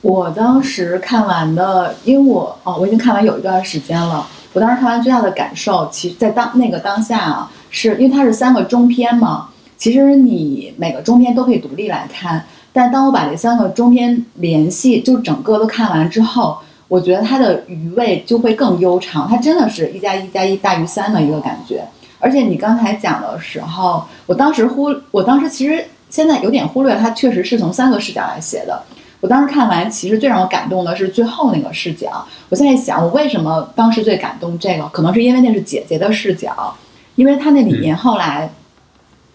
[0.00, 4.26] 我当时看完的，因为我哦，我已经看完有一段时间了。
[4.52, 9.50] 我当时看完最大的感受，其实在当那个当下啊，是因为它是三个中篇嘛。
[9.76, 16.56] 其实你每个中篇都可以独立来看，但当我把这三个中篇联系，就整个都看完之后，
[16.88, 19.28] 我觉得它的余味就会更悠长。
[19.28, 21.84] 它真的是一加一加一大于三的一个感觉。
[22.18, 28.82] 而且你刚才讲的时候，我当时忽，我当时其实现在有点忽略，它确实是从三个视角来写的。
[29.20, 32.24] 我当时看完，其实最让我感动的是最后那个视角。
[32.48, 34.88] 我现在想，我为什么当时最感动这个？
[34.88, 36.74] 可能是因为那是姐姐的视角，
[37.16, 38.50] 因为她那里面后来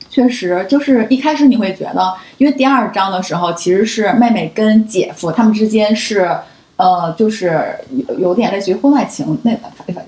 [0.09, 6.29] 确实就是一开始你会觉得，因为第二章的时候其实是妹妹跟姐夫他们之间是
[6.81, 7.63] 呃，就是
[8.07, 9.51] 有有点类似于婚外情那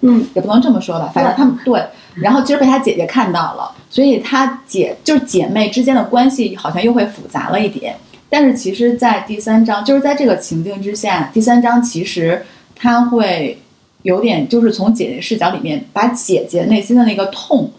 [0.02, 1.80] 嗯，也不能这么说吧，反正他们对。
[2.16, 7.96] 然后其实被他姐姐看到了，所以他姐就是姐妹之间的关系好像又会复杂了一点。
[8.28, 12.44] 但是其实，在第三章，就是在这个情境之下，第三章其实
[12.76, 13.62] 他会
[14.02, 17.72] 有点，就是从姐姐视角里面把姐姐内心的那个痛，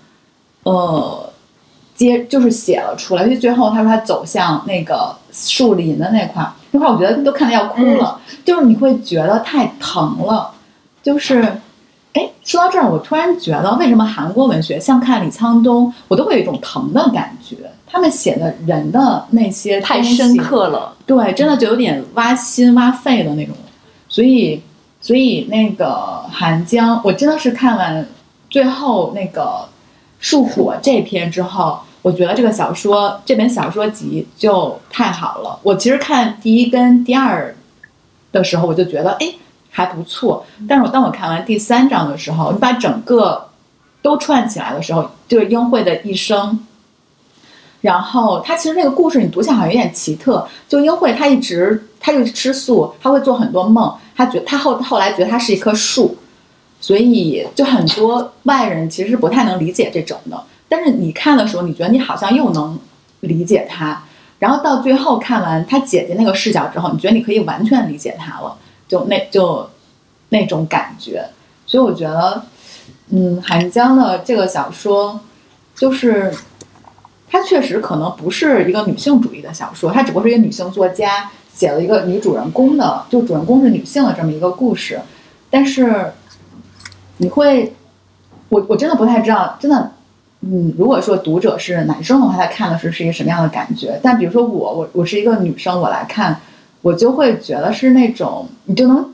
[0.63, 1.33] 呃，
[1.97, 3.25] 接就是写了出来。
[3.25, 10.51] 因为最后他说他走向那个树林的那块儿，那块儿我觉得都看得要哭了，就是你会觉得太疼了，
[11.05, 11.41] 就是，
[12.15, 17.57] 哎，说到这儿，我突然觉得为什么韩国文学像看李沧东，我都会有一种疼的感觉。
[17.87, 20.93] 他们写的人的那些太深刻了。
[21.07, 23.55] 对，真的就有点挖心挖肺的那种。
[24.09, 24.61] 所以，
[25.01, 28.05] 所以那个韩江，我真的是看完
[28.51, 29.69] 最后那个
[30.19, 35.59] 树火这篇之后，我觉得这个小说这本小说集就太好了。
[35.63, 37.57] 我其实看第一跟第二
[38.31, 39.35] 的时候，我就觉得哎
[39.71, 43.49] 还不错，但是我当我看完第三章的时候，你把整个
[44.03, 46.67] 都串起来的时候，就是英惠的一生。
[47.81, 56.19] 然后他其实那个故事你读起来好像有点奇特，就英惠她一直她就吃素，她会做很多梦，她觉她后后来觉得她是一棵树，
[56.81, 60.45] 所以就很多外人其实是不太能理解这种的。
[60.75, 62.77] 但是你看的时候，你觉得你好像又能
[63.21, 64.03] 理解他，
[64.41, 68.57] 然后到最后看完他姐姐那个视角之后，你觉得你可以完全理解他了，
[68.89, 69.71] 就那就
[70.31, 71.25] 那种感觉。
[71.65, 72.43] 所以我觉得，
[73.11, 75.21] 嗯，韩江的这个小说
[75.77, 76.35] 就是。
[77.27, 85.01] 它确实可能不是一个女性主义的小说，它只不过是一个女性作家写了一个女主人公的，就主人公是女性的这么一个故事。
[85.51, 86.13] 但是
[87.17, 87.75] 你会，
[88.51, 89.94] 我我真的不太知道，真的，
[90.47, 93.99] 嗯，如果说读者是男生的话，他看的是是一个什么样的感觉？
[94.03, 96.39] 但比如说我，我我是一个女生，我来看，
[96.83, 99.11] 我就会觉得是那种你就能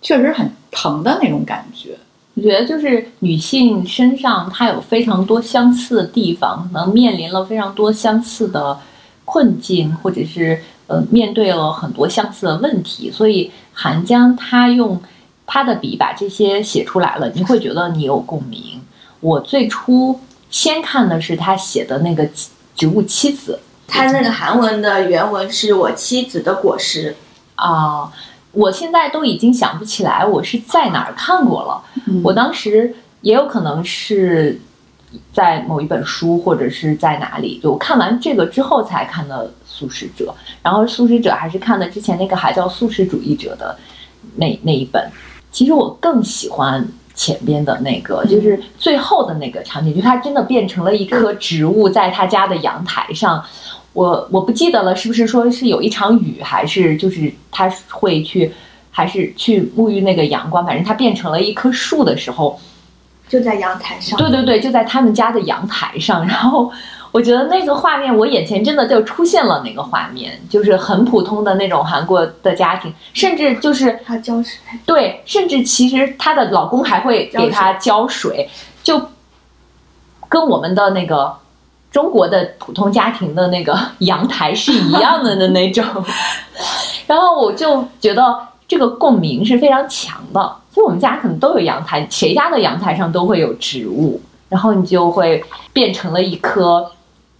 [0.00, 1.96] 确实很疼的那种感觉。
[2.34, 8.78] 我觉得就是女性身上她有非常多相似的地方，可能面临了非常多相似的
[9.24, 15.00] 困境，或者是呃面对了很多相似的问题，所以韩江他用
[15.44, 18.80] 他的笔把这些写出来了，你会觉得你有共鸣。
[19.20, 20.18] 我最初
[20.52, 22.24] 先看的是他写的那个
[22.76, 27.16] 《植物妻子他那个韩文的原文是我妻子的果实，》
[27.62, 28.12] 啊、
[28.52, 31.82] 我现在都已经想不起来我是在哪儿看过了。
[32.22, 34.60] 我当时也有可能是
[35.32, 43.76] 在某一本书，或者是在哪里，就我看完这个之后才看的《素食者》，然后《素食者》还是看的之前那个还叫《素食主义者》的
[44.36, 45.10] 那那一本。
[45.50, 53.44] 其实我更喜欢前边的那个，就是最后的那个场景，就它真的变成了一棵植物，在他家的阳台上。
[53.94, 58.50] 我我不记得了，是不是说是有一场雨，还是就是他会去，
[58.90, 60.64] 还是去沐浴那个阳光？
[60.64, 62.58] 反正它变成了一棵树的时候，
[63.28, 64.18] 就在阳台上。
[64.18, 66.26] 对对对，就在他们家的阳台上。
[66.26, 66.72] 然后
[67.12, 78.48] 我觉得那个画面，我眼前真的就出现了那个画面，就是很普通的那种韩国的家庭，甚至就是他浇水，对，甚至其实她的老公还会给她浇水，
[78.82, 79.00] 就
[80.26, 81.36] 跟我们的那个
[81.90, 85.84] 中国的普通家庭的那个 阳台是一样的的那种。
[87.06, 95.44] 然后我就觉得这个共鸣是非常强的，就我们家可能都有阳台，谁家的阳台上都会有植物，然后你就会
[95.74, 96.90] 变成了一棵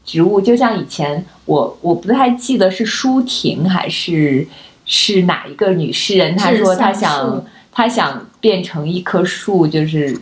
[0.04, 4.46] 植物，就像以前我我不太记得是舒婷还是
[4.84, 10.18] 是哪一个女诗人，她说她想她想变成一棵树，就是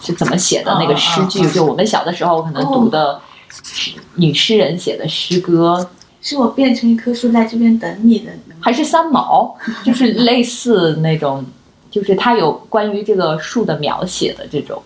[0.00, 3.20] 是怎么写的那个诗句，就我们小的时候可能读的
[4.16, 5.88] 女诗人写的诗歌，
[6.20, 8.30] 是我变成一棵树在这边等你的。
[8.60, 11.44] 还是三毛，就是类似那种，
[11.90, 14.82] 就是他有关于这个树的描写的这种。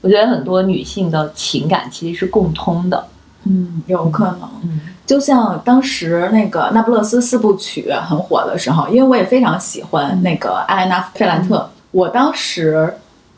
[0.00, 3.06] 我觉得很多女性的情感其实是共通的。
[3.44, 4.48] 嗯，有可能。
[4.64, 12.94] 嗯，就像当时那个《那不勒斯四部曲》很火的时候，因为我也非常喜欢那个艾琳娜·费兰特，我当时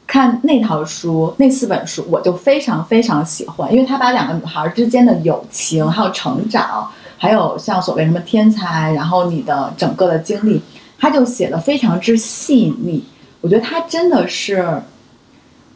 [0.07, 10.61] 看那套书，那四本书，我就非常非常喜欢，因为他把两个女孩之间的友情，还有成长，还有像所谓什么天才，然后你的整个的经历，
[10.99, 13.05] 他就写的非常之细腻。
[13.41, 14.83] 我觉得他真的是，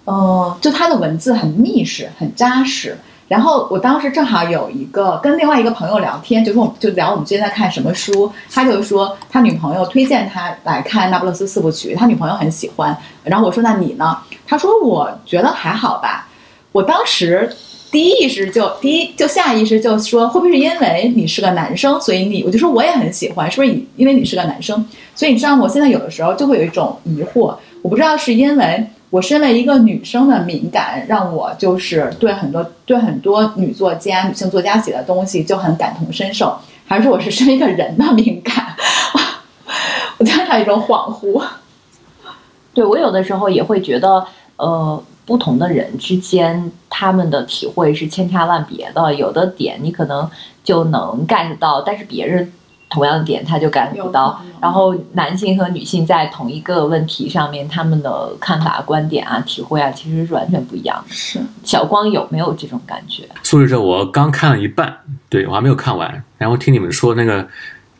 [0.04, 2.98] 嗯、就他的文字很密实，很扎实。
[3.28, 12.96] 然后我当时正好有一个跟另外一个朋友聊天，就是我们就聊我们最近在看什么书，他就说他女朋友推荐他来看《那不勒斯四部曲》，他女朋友很喜欢。
[13.24, 14.16] 然后我说那你呢？
[14.46, 16.28] 他说我觉得还好吧。
[16.70, 17.52] 我当时
[17.90, 25.64] 第一意识就第一就下意识就说会不会是因为你是个男生，所以你我就说我也很喜欢，是不是你因为你是个男生，所以你知道吗？
[25.64, 28.86] 我现在有的时候就会有一种疑惑，我不知道是因为。
[29.16, 36.54] 我身为一个女生的敏感，让我就是对很多对很多女作家、女性作家写的东西就很感同身受，
[36.86, 38.76] 还是我是身为一个人的敏感？
[40.18, 41.42] 我觉得它有一种恍惚。
[42.74, 50.30] 对我有的时候也会觉得，呃，不同的人之间他们的体会是千差万别的，有的点你可能
[50.62, 52.52] 就能 get 到，但是别人
[52.88, 54.40] 同样的点他就 get 不到。
[54.60, 61.14] 然后男性和女性在同一个问题上面，他们的看法、观点啊、体会啊，其实是完全不一样的。
[61.14, 63.24] 是，小光有没有这种感觉？
[63.42, 64.96] 素食者我刚看了一半，
[65.28, 67.46] 对我还没有看完，然后听你们说那个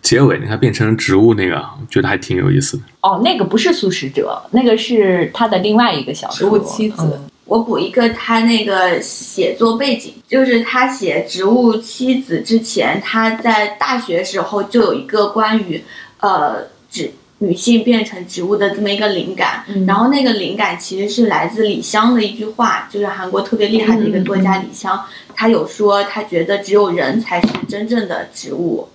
[0.01, 2.83] 结尾，你看变成植物那个，我觉得还挺有意思的。
[3.03, 7.21] 哦，那个不是素食者，那个是他的另外一个小植说物妻子。
[7.23, 15.83] 嗯我补一个他那个写作背景，就是他写《植物妻子》之前，他在大学时候就有一个关于
[16.21, 25.01] 呃植女性变成植物的这么一个灵感，嗯然后那个灵感其实是来自李湘的一句话，就是韩国特别厉害的一个作家李湘，
[25.35, 28.89] 他有说他觉得只有人才是真正的植物。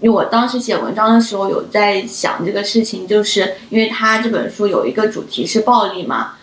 [0.00, 6.34] 因为我当时写文章的时候有在想这个事情，就是因为他这本书有一个主题是暴力嘛，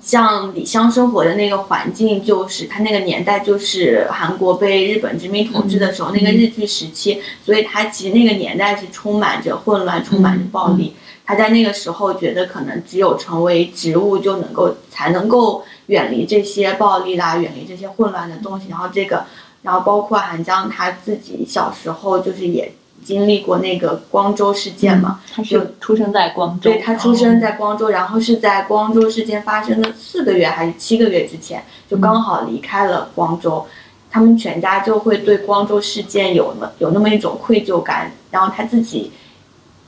[0.00, 10.94] 像李湘生活的那个环境，就是他那个年代就是韩国被日本殖民统治的时候，那个日据时期，所以他其实那个年代是充满着混乱，充满着暴力。
[11.24, 18.68] 他在那个时候觉得，可能只有成为植物，就能够才能够远离这些暴力啦，远离这些混乱的东西。
[18.68, 19.24] 然后这个，
[19.62, 22.72] 然后包括韩江他自己小时候就是也
[23.02, 33.66] 经历过那个光州事件嘛，他是出生在光州，对他出生在光州，然后是在光州事件发生的四个月还是七个月之前，就刚好离开了光州。
[34.14, 39.10] 他们全家就会对光州事件有那有那么一种愧疚感，然后他自己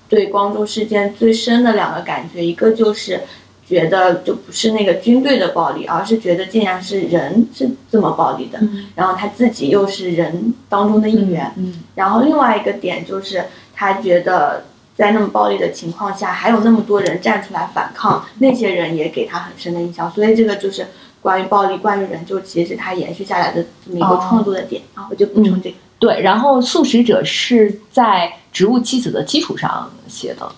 [0.08, 3.20] 对光州事件最深的两个感觉，一个就是
[3.66, 13.44] 觉得就不是那个军队的暴力，而是觉得竟然是人是这么暴力的，嗯然后他自己又是人当中的一员，嗯然后另外一个点就是，
[13.74, 20.10] 他觉得在那么暴力的情况下，还有那么多人站出来反抗，那些人也给他很深的印象。
[20.12, 20.86] 所以这个就是
[21.20, 24.82] 关于暴力、关于人，就其实是他延续下来的这么一个创作的点。
[24.94, 25.76] 然后我就补充这个。
[25.98, 26.20] 对。
[26.20, 30.52] 然后素食者是在植物妻子的基础上写的，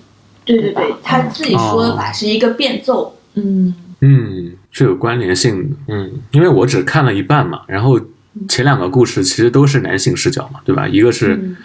[0.47, 3.15] 对对对他自己说的法是一个变奏。
[3.35, 5.77] 嗯嗯，是有关联性的。
[5.89, 8.01] 嗯，因为我只看了一半嘛，然后
[8.49, 10.89] 前两个故事其实都是男性视角嘛，对吧？
[10.89, 11.57] 一个是嗯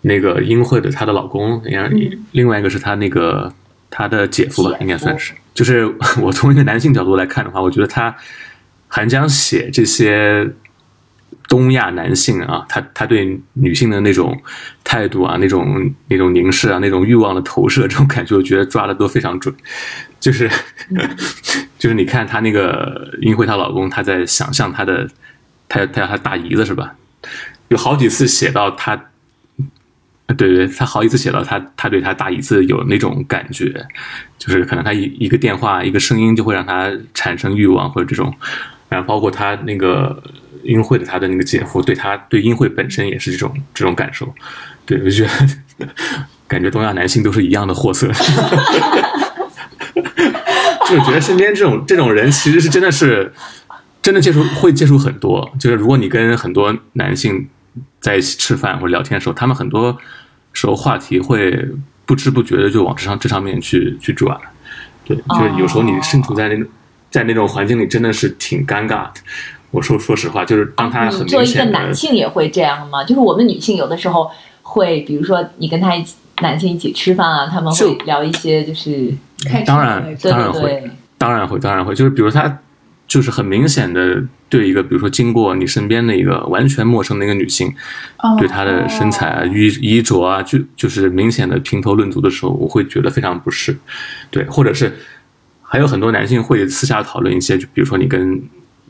[0.00, 3.52] 那个英惠的她的老公，然后嗯另外一个是她那个
[3.90, 5.32] 她的姐夫吧应该算是。
[5.54, 5.86] 就是
[6.22, 8.14] 我从一个男性角度来看的话，我觉得他
[8.88, 10.48] 韩江写这些
[11.52, 14.40] 东亚男性啊，他他对女性的那种
[14.82, 19.54] 态度啊，那种那种凝视啊，那种欲望的投射， 这种感觉，我觉得抓的都非常准。
[20.18, 20.50] 就是
[21.78, 25.06] 就是你看她那个英惠她老公，他在想象他的
[25.68, 26.94] 他他他大姨子是吧？
[27.68, 28.96] 有好几次写到他，
[30.38, 33.86] 对对，他好几次写到他他对他大姨子有那种感觉，
[34.38, 38.34] 就是可能他一一个电话一个声音就会让他产生欲望或者这种，
[38.88, 40.22] 然后包括他那个
[40.64, 44.32] 英惠的他的那个姐夫对他对英惠本身也是这种这种感受，
[44.86, 45.88] 对我就觉得
[46.46, 48.10] 感觉东亚男性都是一样的货色。
[50.88, 53.32] 就是觉得身边这种这种人其实是真的是
[54.02, 57.48] 真的接触会接触很多，就是如果你跟很多男性
[58.00, 59.96] 在一起吃饭或者聊天的时候，他们很多
[60.52, 61.66] 时候话题会
[62.04, 64.38] 不知不觉的就往这上这上面去去转，
[65.04, 66.66] 对，就是有时候你身处在那种
[67.10, 69.12] 在那种环境里真的是挺尴尬的，
[69.72, 73.02] 我说说实话，就是当他很你作为一个明显的男性也会这样吗？
[73.02, 74.30] 就是我们女性有的时候
[74.62, 79.12] 会，比如说你跟他一起男性一起吃饭啊，他们会聊一些就是
[79.44, 82.58] 开当然当然会当然会，当然会，就是比如他
[83.08, 87.72] 就是很明显的对一个，比如说经过你身边的一个完全陌生的一个女性，
[88.18, 93.76] 哦对她的身材啊、衣衣着啊，就就是明显的评头论足的时候，我会觉得非常不适，
[94.30, 94.96] 对，或者是
[95.62, 98.42] 还有很多男性会私下讨论一些，就比如说你跟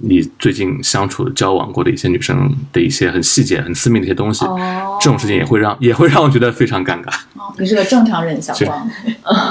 [0.05, 7.09] 你最近相处的、交往过的一些女生的一些很细节、很私密的一些东西，哦这种事情也会让也会让我觉得非常尴尬。
[7.37, 8.91] 哦你是个正常人，小光。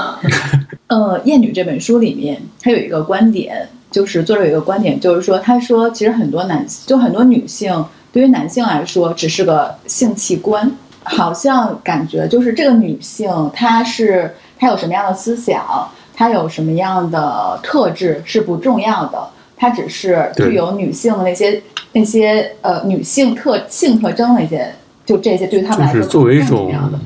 [0.88, 7.82] 呃，《厌女》这本书里面，它有一个观点，就是作者有一个观点，就是说，他说，其实很多男，就很多女性，
[8.12, 10.70] 对于男性来说，只是个性器官，
[11.04, 15.64] 好像感觉就是这个女性，她是她有什么样的思想，
[16.12, 19.30] 她有什么样的特质是不重要的，
[19.62, 24.74] 她只是具有女性的那些那些呃女性特性特征的一些，
[25.06, 26.98] 就这些对于他们来说就是作为一种要的。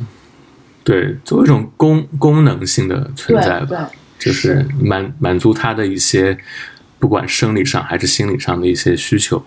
[0.82, 6.34] 对，作为一种功功能性的存在对对吧，就是满满足他的一些，
[6.98, 9.44] 不管生理上还是心理上的一些需求，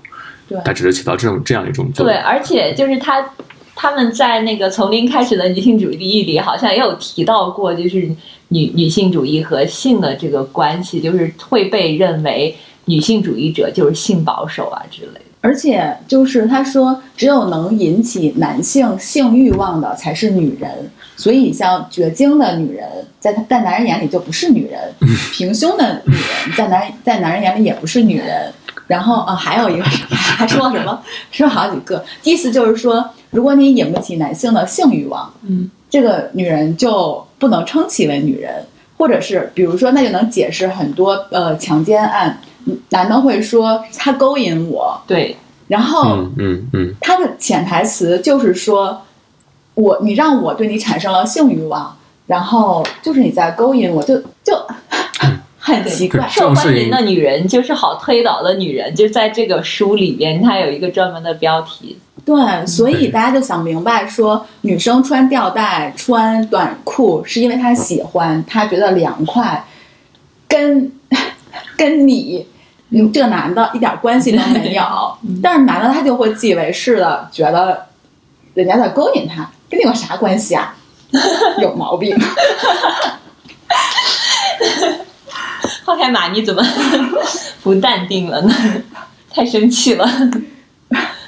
[0.47, 3.28] 对它只是起到这种这样一种作用对，而且就是他
[3.74, 8.07] 他们在那个从零开始的女性主义里，好像也有提到过，就是
[8.49, 12.55] 女女性主义和性的这个关系，就是会被认为
[12.90, 15.22] 女性主义者就是性保守啊之类的。
[15.42, 20.70] 而且就是他说，只有能引起男性性欲望的才是女人，
[21.16, 22.86] 所以像绝经的女人，
[23.22, 24.80] 在他在男人眼里就不是女人，
[25.32, 28.52] 平胸的女人在男在男人眼里也不是女人。
[28.88, 31.00] 然后啊，还有一个 还说了什么？
[31.32, 38.66] 说了好几个，意思就是说，如果你引不起男性的性欲望，嗯，这个女人就不能称其为女人，
[39.00, 42.38] 或者是比如说，那就能解释很多呃强奸案，
[42.89, 45.38] 男的会说他勾引我，对，
[45.70, 49.02] 然后嗯嗯嗯，他的潜台词就是说，
[49.76, 51.97] 我你让我对你产生了性欲望，
[52.28, 54.54] 然后就是你在勾引我，就就
[55.58, 56.28] 很奇怪。
[56.28, 61.97] 受欢迎的女人就是好推倒的女人，就在这个书里边，它有一个专门的标题。
[62.26, 69.63] 对，所以大家就想明白说，女生穿吊带、穿短裤是因为她喜欢，她觉得凉快，
[70.47, 70.91] 跟
[71.78, 72.45] 跟你。
[72.91, 74.84] 嗯，这个男的一点关系都没有，
[75.43, 77.86] 但是男的他就会自以为是的觉得
[78.55, 80.76] 人家在勾引他，跟你有啥关系啊？
[81.61, 82.17] 有毛病。
[85.86, 86.63] 后海马，你怎么
[87.61, 88.51] 不淡定了呢？
[89.32, 90.09] 太生气了。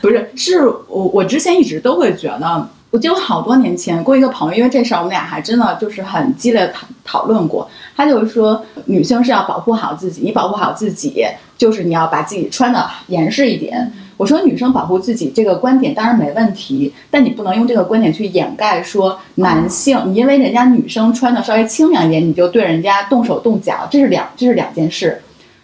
[0.01, 7.69] 不是，是我我之前一直都会觉得，我记得我好多年前跟一个朋友，因为这事儿我们俩还真的就是很激烈的讨讨论过。
[7.95, 11.23] 他就是说，女性是要保护好自己，你保护好自己，
[11.57, 13.91] 就是你要把自己穿的严实一点。
[14.17, 25.21] 我说女生保护自己这个观点当然没问题，但你不能用这个观点去掩盖说男性，你因为人家女生穿的稍微清凉一点，你就对人家动手动脚，这是两这是两件事。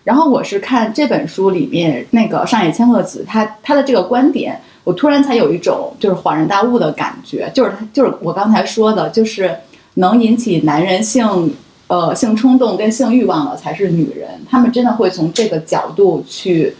[0.07, 9.53] 然后我是看这本书里面那个上野千鹤子，她她的这个观点，我突然才有一种就是恍然大悟的感觉，就是就是我刚才说的，就是
[9.95, 11.53] 能引起男人性
[11.87, 16.73] 呃性冲动跟性欲望的才是女人，他们真的会从这个角度去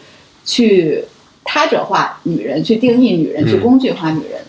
[0.46, 1.04] 去
[1.44, 4.40] 他者化女人，去定义女人，去嗯工具化女人。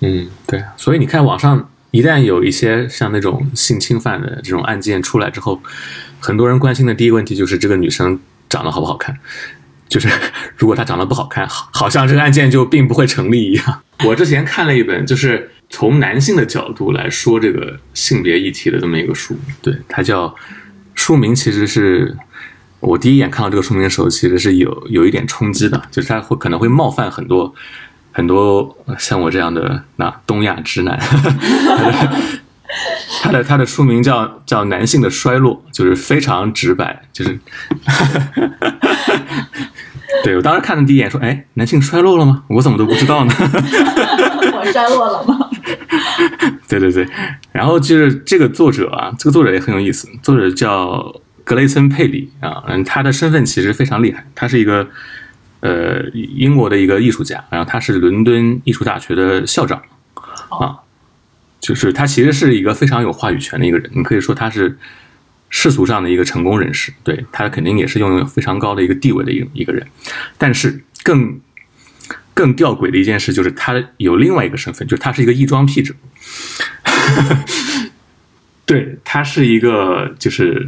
[0.00, 5.62] 嗯，对，所以你看，网上一旦有一些像那种性侵犯的这种案件出来之后，
[6.18, 8.18] 很多人关心的第一个问题就是这个女生
[8.48, 9.16] 长得好不好看。
[9.88, 10.08] 就是
[10.56, 13.82] 如果她长得不好看，好好像这个案件就并不会成立一样。
[14.06, 20.34] 我之前看了一本，就是从男性的角度来说这个性别议题的这么一个书，对，它叫
[20.94, 22.16] 书名其实是
[22.80, 27.54] 我第一眼看到这个书名的时候，其实是有有一点冲击的，就是它会可能会冒犯很多
[28.12, 30.98] 很多像我这样的那东亚直男。
[33.22, 37.38] 他的他的书名叫叫《男性的衰落》，就是非常直白，就是。
[40.24, 42.44] 对我当时看的第一眼说，哎，男性衰落了吗？
[42.48, 43.34] 我怎么都不知道呢？
[44.54, 45.50] 我衰落了吗？
[46.68, 47.06] 对对对，
[47.50, 51.12] 然后就是这个作者啊，这个作者也很有意思，作者叫
[51.44, 54.86] 格雷森佩里啊，嗯，他的身份其实非常厉害，他是一个
[55.62, 59.82] 呃英国的一个艺术家，然后他是伦敦艺术大学的校长
[60.50, 60.76] 啊，
[61.60, 64.76] 就是他其实是一个非常有话语权的一个人，你可以说他是
[65.48, 69.86] 世俗上的一个成功人士，对他肯定也是拥有非常高的一个地位的一个一个人，
[70.36, 71.40] 但是更
[72.34, 75.94] 更吊诡的一件事就是他有另外一个身份，就是他是一个异装癖者。
[78.64, 80.66] 对他是一个，就是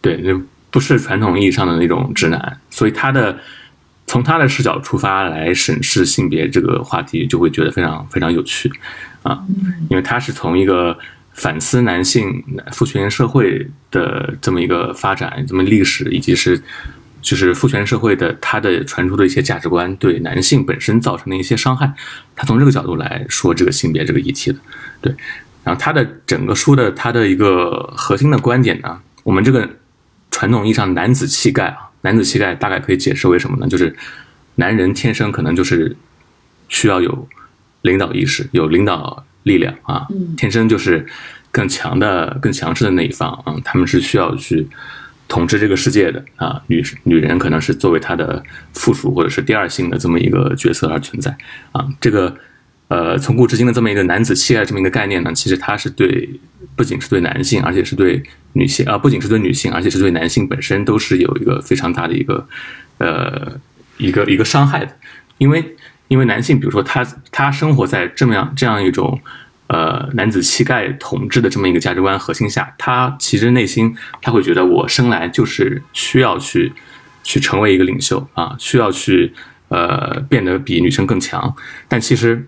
[0.00, 0.40] 对，就
[0.70, 3.38] 不是传统意义上的那种直男，所以他的
[4.06, 8.70] 从他的视角出发来审视性别这个话题，就会觉得非常非常有趣
[9.22, 9.44] 啊，
[9.88, 10.96] 因为他是从一个
[11.32, 16.62] 反思男性父权社会的这么一个发展、这么历史，以及是
[17.20, 21.92] 就是父权社会的它的传出的一些价值观对男性本身造成的一些伤害，
[22.36, 24.58] 他从这个角度来说这个性别这个议题的，
[25.00, 25.14] 对。
[25.64, 29.66] 然后他的整个书的他的一个核心的观点呢，我们这个
[30.30, 33.66] 传统意义上男子气概啊，男子气概大概可以解释为什么呢？
[33.66, 33.94] 就是
[34.54, 35.96] 男人天生可能就是
[36.68, 37.28] 需要有
[37.82, 41.04] 领导意识，有领导力量啊，天生就是
[41.50, 44.68] 更强的、更强势的那一方啊，他们是需要去
[45.26, 46.62] 统治这个世界的啊。
[46.68, 48.42] 女女人可能是作为他的
[48.74, 51.36] 附属或者是第二性的这么一个角色而存在
[51.72, 52.36] 啊，这个。
[52.88, 56.28] 呃，从古至今的这么一个男子气概这么一个概念呢，其实它是对，
[56.76, 58.22] 不仅是对男性，而且是对
[58.52, 62.46] 女性啊，不仅是对女性，而且是对男性本身都是有一个非常大的一个，
[62.98, 63.58] 呃，
[63.96, 64.94] 一个一个伤害的，
[65.38, 65.64] 因为
[66.08, 69.18] 因为男性，比如说他他生活在这么样这样一种，
[69.68, 76.70] 呃，男子气概统治的这么一个价值观核心下，他其实内心他会觉得我生来就是需要去
[77.22, 79.32] 去成为一个领袖啊，需要去
[79.68, 81.56] 呃变得比女生更强，
[81.88, 82.46] 但其实。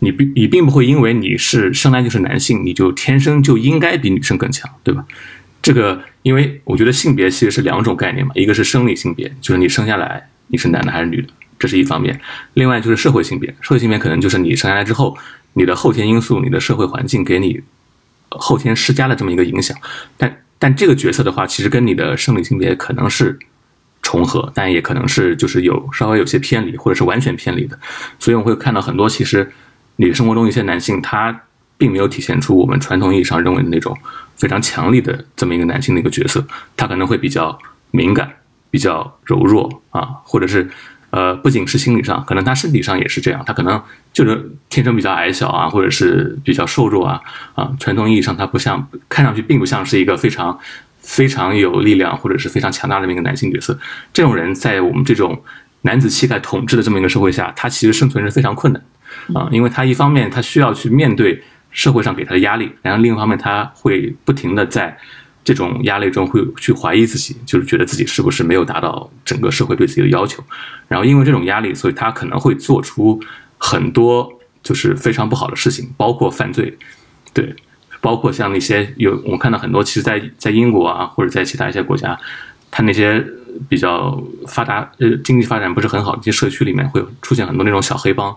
[0.00, 5.04] 你并你并不会因为你是生来就是男性，你就天生就应该比女生更强，对吧？
[5.60, 11.28] 这个，因为我觉得性别其实是两种概念嘛，一个是生理性别，就是你生下来你是男的还是女的，
[11.58, 12.14] 这是一方面；
[12.54, 15.18] 另外就是社会性别，社会性别可能就是你生下来之后，
[15.54, 17.60] 你的后天因素、你的社会环境给你
[18.30, 19.76] 后天施加了这么一个影响。
[20.16, 23.36] 但但这个角色的话，其实跟你的生理性别可能是
[24.00, 27.76] 重合，但也可能是就是有稍微有些偏离，或者是完全偏离的。
[28.20, 29.50] 所以我会看到很多其实。
[30.00, 31.42] 你生活中一些男性，他
[31.76, 33.96] 并没有体现出我们传统意义上认为的那种
[34.36, 36.46] 非常强力的这么一个男性的一个角色，
[36.76, 37.58] 他可能会比较
[37.90, 38.30] 敏感、
[38.70, 40.68] 比较柔弱啊，或者是
[41.10, 43.82] 呃，不仅是心理上，可能他身体上也是这样，他可能
[44.12, 47.20] 就是天生比较矮小啊，或者是比较瘦弱啊
[47.54, 50.56] 啊，传统意义上他不像，看上去并不像是一个非常
[51.00, 53.76] 非常有力量或者是非常强大的这么一个男性角色。
[54.12, 55.42] 这种人在我们这种
[55.82, 58.82] 男子气概统治的这么一个社会下，他其实生存是非常困难。
[59.34, 64.96] 啊，因为他一方面他需要去面对社会上给他的压力，然后另一方面他会不停的在
[65.44, 70.42] 这种压力中会去怀疑自己，就是觉得自己是不是没有达到整个社会对自己的要求，
[70.88, 73.18] 然后因为这种压力，所以他可能会做出
[73.56, 74.30] 很多
[74.62, 76.76] 就是非常不好的事情，包括犯罪，
[77.32, 77.54] 对，
[78.00, 82.18] 包括像那些有我看到很多，其实，在在英国啊或者在其他一些国家，
[82.70, 83.24] 他那些
[83.68, 88.36] 比较发达呃经济发展不是很好的一些社区里面，会出现很多那种小黑帮。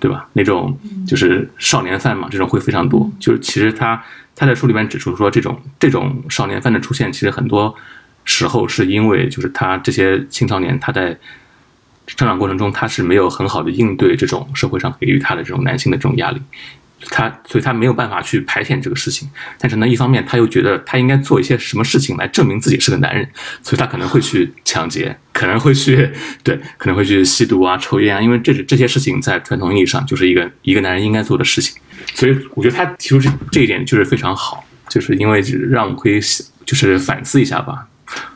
[0.00, 0.28] 对吧？
[0.32, 3.10] 那种就是少年犯嘛，这种会非常多。
[3.18, 4.02] 就是其实他
[4.36, 7.74] 他在书里面指出说，这种这种少年犯的出现，其实很多
[8.24, 11.16] 时候是因为就是他这些青少年他在
[12.06, 16.40] 成长过程中他是没有很好的应对这种社会上给予他的这种男性的这种压力。
[17.10, 23.28] 他，所以他没有办法去排遣这个事情，但是呢，一方面他又觉得他应该做一些什么事情来证明自己是个男人，
[23.62, 26.10] 所以他可能会去抢劫，可能会去，
[26.42, 31.76] 对，可能会去吸毒啊、抽烟啊，因为这这些事情在传统意义上就是一个一个男人应该做的事情，
[32.14, 36.20] 所以我觉得他提出这这一点就是非常好，就是因为让我们可以
[36.66, 37.86] 就是反思一下吧，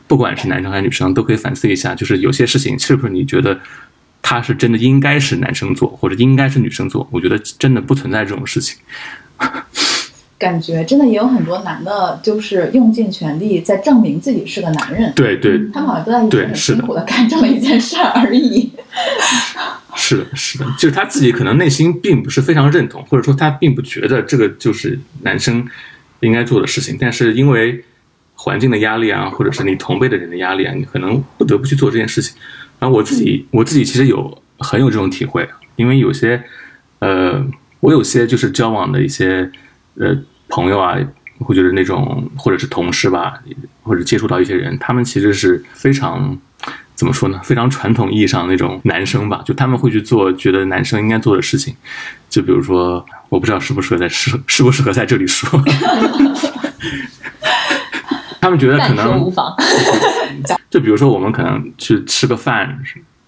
[0.07, 3.59] 不管是男生还是女生，都可以反思一下，就是有些事情是不是你觉得。
[4.25, 7.05] 他是真的应该是男生做，或者应该是女生做？
[7.11, 8.77] 我觉得真的不存在这种事情。
[10.43, 15.13] 感觉真的也有很多男的，就是用尽全力在证明自己是个男人。
[15.15, 18.69] 对对，他们好像都在一直很辛苦的干这么一件事儿而已。
[19.95, 25.65] 是的，是的，就是他自己可能内心并不是非常认同，或者说他并不觉得这个就是男生
[26.19, 27.81] 应该做的事情，但是因为
[28.33, 32.35] 环境的压力啊，或者是你同辈的人的压力啊，你可能不得不去做这件事情。
[32.79, 36.43] 然后我自己，我自己其实有很有这种体会，因为有些，
[36.99, 37.45] 呃，
[37.79, 39.49] 我有些就是交往的一些，
[39.95, 40.17] 呃，
[40.53, 40.95] 朋友啊，
[41.39, 43.33] 或者是那种或者是同事吧，
[43.81, 46.37] 或者接触到一些人，他们其实是非常
[46.93, 47.41] 怎么说呢？
[47.43, 51.75] 非常传统意义上那种男生吧，就他们会去做觉得男生应该做的事情，
[52.29, 55.49] 就比如说，我不知道适不适合在适适不适合在这里说，
[58.39, 59.25] 他们觉得可能。
[60.69, 62.79] 就比如说，我们可能去吃个饭，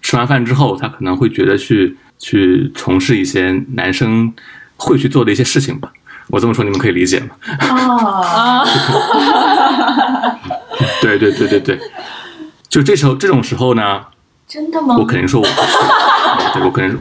[0.02, 4.32] 吃完饭之后，他可能会觉得去去从事一些男生
[4.76, 5.92] 会去做的一些事情吧。
[6.28, 7.30] 我这么说，你们可以理解吗？
[7.58, 8.64] 啊，
[11.00, 11.78] 对对对对对，
[12.68, 14.00] 就这时候这种时候呢，
[14.46, 14.96] 真的吗？
[14.98, 15.68] 我肯定说我不去，
[16.54, 16.98] 对我肯定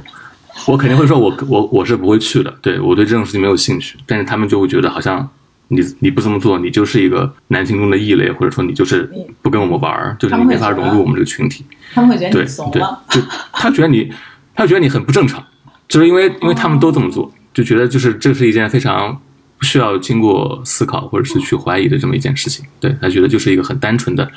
[0.68, 2.54] 我肯定会说我我我是不会去的。
[2.62, 5.28] 对我对这种事情没有兴趣，但是他们就会觉得好像
[5.70, 9.12] 你你不这么做，你就是一个男性中的异类，或者说你就是
[9.42, 11.66] 不跟我们玩儿，就是你没法融入我们这个群体。
[11.94, 13.20] 他们会觉得对你怂对了。，就
[13.52, 14.12] 他觉得你，
[14.54, 15.44] 他觉得你很不正常，
[15.88, 19.20] 就是因为因为他们都这么做，就觉得就是这是一件非常
[19.58, 22.64] 不需要经过思考或者是去怀疑的这么一件事情。
[22.80, 24.30] 对他觉得就是一个很单纯的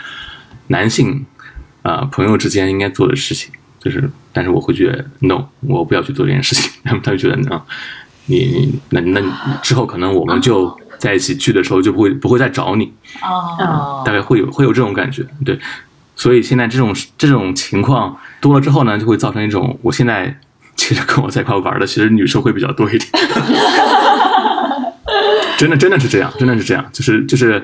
[0.68, 1.26] 男性
[1.82, 3.50] 啊、朋友之间应该做的事情，
[3.80, 6.70] 就是但是我会觉得 no，我不要去做这件事情。
[6.84, 7.62] 他 们他就觉得呢，
[8.26, 15.58] 你你那那之后可能我们就在一起聚的时候就不会不会再找你，啊，哦大概会有会有这种感觉，对。
[16.14, 20.36] 所以现在这种这种情况多了之后呢，就会造成一种，我现在
[20.78, 23.10] 其实跟我在一块玩的，其实女生会比较多一点。
[25.58, 27.60] 真的真的是这样，真的是这样，就是就是，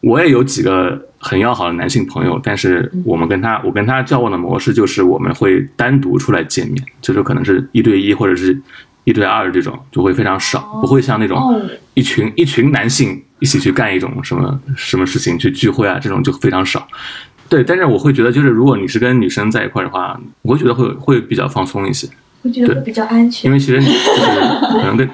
[0.00, 8.58] 我也有几个很要好的男性朋友，但是我们跟他我跟他交往的模式就是我们会单独出来见面，就是可能是一对一或者是
[9.04, 11.60] 一对二这种，就会非常少，不会像那种哦
[11.92, 16.88] 一群一群男性一起去干一种什么什么事情去聚会啊，这种就非常少。
[17.50, 22.14] 对，但是我会觉得，就是如果你是跟女生在一块的话，我会觉得会会比较放松一些，对
[22.46, 23.52] 我觉得会比较安全因。
[23.52, 24.40] 为其实你就是
[24.72, 25.08] 可能跟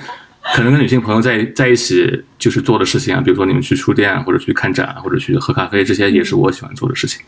[0.55, 7.21] 可能跟女性朋友在在一起就是做的事情啊，比如说你们去书店啊或者去看展啊或者去喝咖啡，这些也是我喜欢做的事情。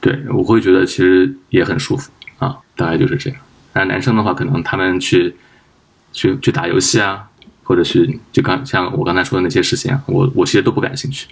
[0.00, 3.38] 对，我会觉得其实也很舒服啊，大概就是这样。
[3.72, 5.34] 然后男生的话，可能他们去
[6.12, 7.24] 去去打游戏啊，
[7.62, 11.28] 或者去就刚像我刚才说的那些事情啊，我我其实都不感兴趣。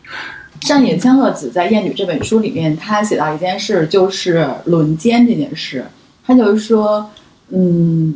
[0.62, 5.84] 上野千鹤子在《艳女》这本书里面，他写到一件事，就是轮奸这件事。
[6.24, 7.11] 他就是说，
[7.51, 8.14] 嗯，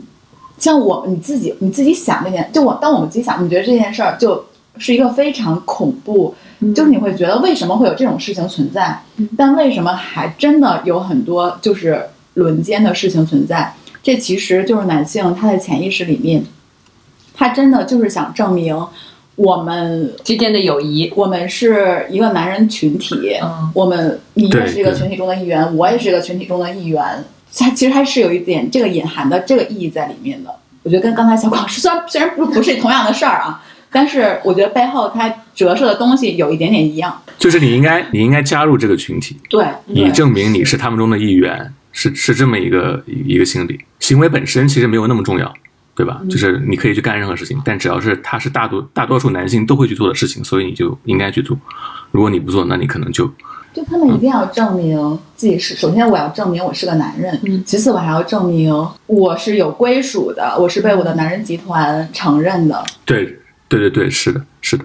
[0.59, 4.45] 像我你自己你自己想这件，就我当我们自己想，你觉得这件事儿就
[4.79, 6.35] 是一个非常恐怖，
[6.75, 9.01] 就是你会觉得为什么会有这种事情存在？
[9.37, 12.01] 但为什么还真的有很多就是
[12.35, 13.75] 轮奸的事情存在？
[14.03, 16.45] 这其实就是男性他的潜意识里面，
[17.33, 18.79] 他真的就是想证明
[19.37, 27.25] 我们之间的友谊，我们是一个男人群体，嗯我们你也是一个群体中的一员，我也是一个群体中的一员，
[27.59, 30.55] 它其实它是有一点这个隐含的这个意义在里面的。
[30.83, 37.23] 我觉得跟刚才小广虽然虽然不不是同样的事儿啊，但是我觉得背后它折射的东西有一点点一样。
[37.39, 43.81] 就是你应该你应该加入这个群体，对，以证明你是他们中的一员，是是这么一个一个心理。
[44.01, 45.53] 行为本身其实没有那么重要，
[45.95, 46.21] 对吧？
[46.31, 51.59] 就是你可以去干任何事情，但只要是他是大多大多数男性都会去做的事情，所以你就应该去做。
[52.11, 53.31] 如果你不做，那你可能就
[53.75, 58.73] 就他们一定要证明自己是，首先我要证明我是个男人，嗯其次我还要证明
[59.07, 62.85] 我是有归属的，我是被我的男人集团承认的。
[63.05, 63.25] 对
[63.69, 64.85] 对对对，是的，是的。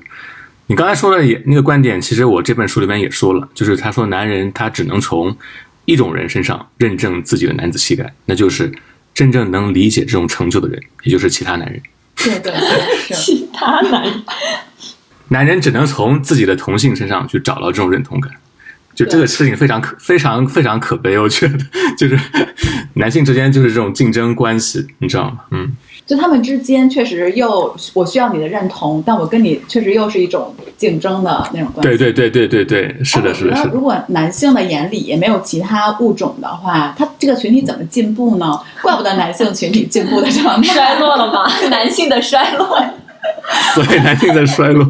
[0.66, 5.36] 你刚才说的也那个观点，其实我这本书里面也说了，就是他说男人他只能从
[5.86, 8.72] 一种人身上认证自己的男子气概，那就是
[9.14, 11.80] 真正能理解这种成就的人，也就是其他男人。
[12.16, 12.60] 对对对，
[13.08, 13.14] 是。
[13.14, 14.14] 其他男人
[15.28, 18.34] 男人只能从自己的同性身上去找到这种认同感。
[19.00, 21.58] 就这个事情非常可非常非常可悲，我觉得
[21.98, 22.20] 就是
[22.96, 25.40] 男性之间就是这种竞争关系，你知道吗？
[25.52, 25.72] 嗯，
[26.06, 31.98] 就他们之间确实又我需要你的认同，但我跟你确实又是一种竞争的那种关系。
[31.98, 33.80] 对对对对对对，是的，是的，是的我觉得如。
[33.80, 38.60] 果男性的眼里也没有其他物种的话，他这个群体怎么进步呢？
[38.82, 41.50] 怪不得男性群体进步的这么 衰落了吗？
[41.70, 42.78] 男性的衰落，
[43.74, 44.86] 所以男性在衰落。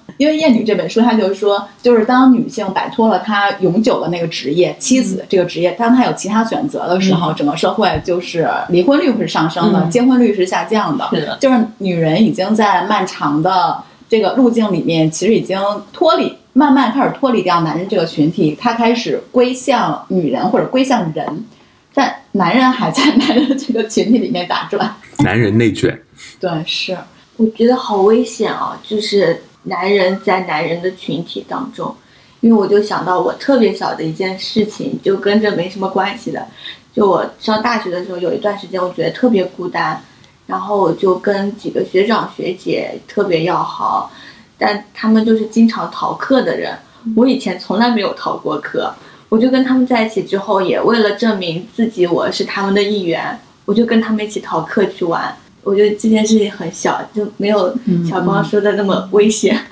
[0.16, 11.08] 因为《厌女》这本书，它就是说，就是当女性摆脱了她永久的那个职业妻子这个职业，当她有其他选择的时候，整个社会就是离婚率会是上升的，嗯结婚率是下降的。
[11.10, 15.58] 是的就是女人已经在漫长的这个路径里面，其实已经
[15.92, 21.44] 脱离，慢慢开始脱离掉男人这个群体，她开始归向女人或者归向人，
[21.92, 24.94] 但男人还在男人这个群体里面打转。
[25.18, 25.98] 男人内卷，
[26.38, 26.96] 对，是。
[27.36, 28.80] 我觉得好危险啊！
[28.84, 31.94] 就是男人在男人的群体当中，
[32.40, 36.46] 因为我就想到我特别小的一件事情，就跟这没什么关系的。
[36.92, 40.00] 就我上大学的时候，有一段时间我觉得特别孤单，
[40.46, 44.10] 然后我就跟几个学长学姐特别要好，
[44.56, 46.78] 但他们就是经常逃课的人。
[47.16, 48.94] 我以前从来没有逃过课，
[49.28, 55.34] 我就跟他们在一起之后，也为了证明自己我是他们的一员，我就跟他们一起逃课去玩。
[55.64, 57.74] 我觉得这件事情很小，就没有
[58.08, 59.58] 小光说的那么危险。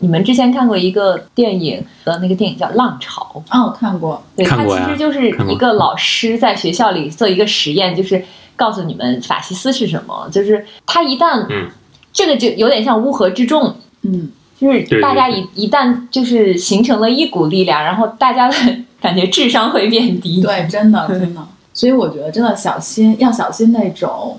[0.00, 4.22] 你们之前看过一个电影的那个电影叫《浪潮》，哦，我看过。
[4.36, 8.24] 对，它看过呀其实就是一个老师在学校里做一个实验，就是
[8.54, 10.28] 告诉你们法西斯是什么。
[10.30, 11.68] 就是他一旦，嗯
[12.12, 18.54] 这个就有点像乌合之众，嗯，就是大家一一旦就是形成了一股力量，然后大家的
[19.02, 20.40] 感觉智商会变低。
[20.40, 21.44] 对，真的真的。
[21.78, 24.36] 所以我觉得真的小心，要小心那种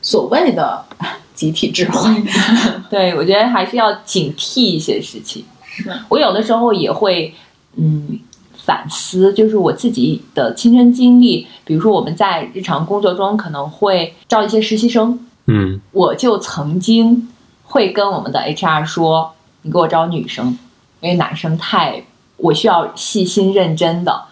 [0.00, 0.82] 所谓的
[1.36, 2.10] 集体智慧。
[2.88, 5.44] 对，我觉得还是要警惕一些事情。
[5.62, 7.34] 是我有的时候也会，
[7.76, 8.18] 嗯，
[8.64, 11.46] 反思，就是我自己的亲身经历。
[11.66, 17.28] 比如说，我们在日常工作中可能会招一些实习生，嗯我就曾经
[17.64, 20.58] 会跟我们的 HR 说：“你给我招女生，
[21.00, 22.02] 因为男生太，
[22.38, 24.22] 我需要细心认真的。”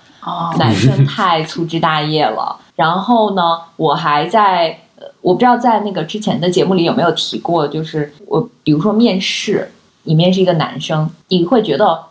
[0.59, 2.59] 男生太粗枝大叶了。
[2.77, 4.79] 然后呢，我还在，
[5.21, 9.73] 我不知道在那个之前的节目里有没有提过，就是我比如说面试，
[10.05, 12.05] 你面试一个男生，你会觉得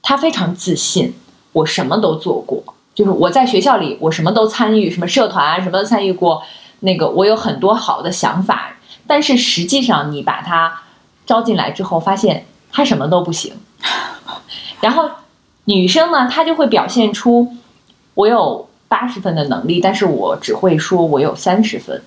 [0.00, 1.14] 他非常自信，
[1.52, 2.62] 我什么都做过，
[2.94, 6.42] 就是我在学校里我什么都参与，什么社团啊什么都参与过，
[6.80, 10.82] 那个我有很多好的想法，但是实际上你把他
[11.26, 13.54] 招进来之后，发现他什么都不行。
[14.80, 15.08] 然后
[15.64, 17.54] 女生呢，她就会表现出
[18.14, 22.02] 我有八十分的能力，但是我只会说我有三十分。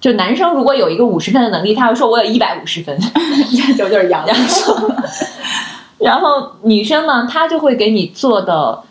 [0.00, 2.98] 就男生如果有一个五十分的能力，他会说我有一百五十分。
[3.76, 4.90] 这就是杨然后，
[5.98, 8.82] 然后女生呢，她就会给你做的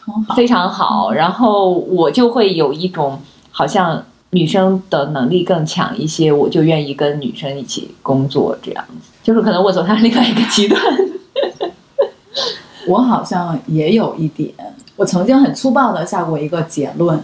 [0.00, 0.34] 很好。
[0.34, 3.22] 非常好，然后我就会有一种
[3.52, 9.08] 好像女生的能力更强一些，我就愿意跟女生一起工作这样子。
[9.22, 10.80] 就是可能我走向另外一个极端。
[12.86, 14.52] 我好像也有一点，
[14.96, 17.20] 我曾经很粗暴的下过一个结论，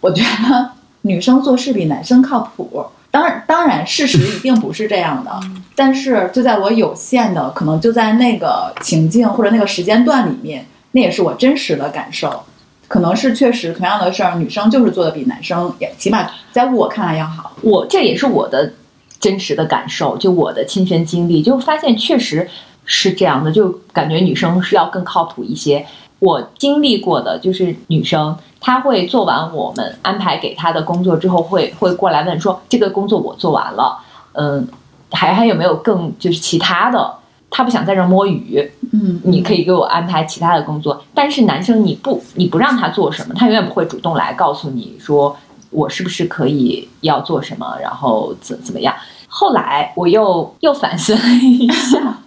[0.00, 0.70] 我觉得
[1.02, 2.86] 女生做事比男生靠谱。
[3.10, 5.30] 当然，当然，事实一定不是这样的，
[5.76, 12.42] 但是就在我有限的，可能就在那个情境或者那个时间段里面，那也是我真实的感受。
[12.88, 17.52] 可能是确实同样的事儿，女生就是做的比男生也起码在我看来要好。
[17.62, 18.72] 我这也是我的
[19.20, 22.48] 真实的感受，就我的亲身经历，就发现确实
[22.84, 25.84] 是这样的，就感觉女生是要更靠谱一些。
[26.20, 33.98] 我经历过的就是女生，她会做完我们安排给她的工作之后，会会过来问说这个工作我做完了，
[34.32, 34.66] 嗯，
[35.10, 37.14] 还还有没有更就是其他的？
[37.50, 45.36] 她不想在这儿摸鱼，嗯，你可以给我安排其他的工作，但是男生你不你不让他做什么，他永远不会主动来告诉你说
[45.70, 48.92] 我是不是可以要做什么，然后怎怎么样。
[49.28, 52.18] 后来我又又反思了一下，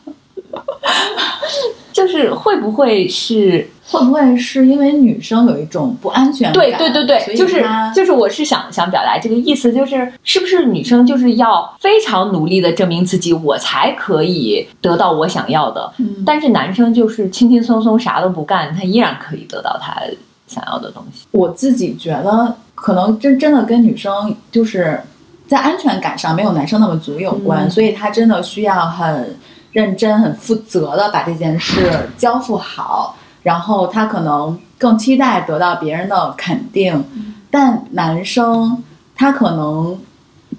[1.91, 6.53] 就是会不会是会不会是因为女生有一种不安全感？
[6.53, 19.99] 对对对对，就是就是我是想想表达这个意思，就是是不是女生就是要非常努力的证明自己，我才可以得到我想要的，嗯但是男生就是轻轻松松啥都不干，他依然可以得到他
[20.45, 21.25] 想要的东西。
[21.31, 25.01] 我自己觉得，可能真真的跟女生就是
[25.47, 29.35] 在安全感上没有男生那么足有关，嗯所以他真的需要很
[29.77, 37.05] 认真、很负责的把这件事交付好，然后他可能更期待得到别人的肯定，
[37.51, 38.83] 但男生
[39.15, 39.99] 他可能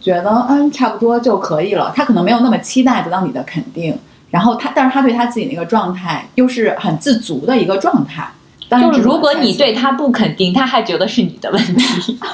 [0.00, 3.98] 觉得嗯差不多就可以了，他可能没有那么期待得到你的肯定。
[4.30, 8.30] 然后他，但是他对他自己那个状态又是很自足的一个状态。
[8.70, 12.16] 就是如果你对他不肯定，他还觉得是你的问题。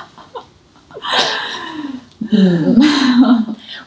[2.30, 2.78] 嗯，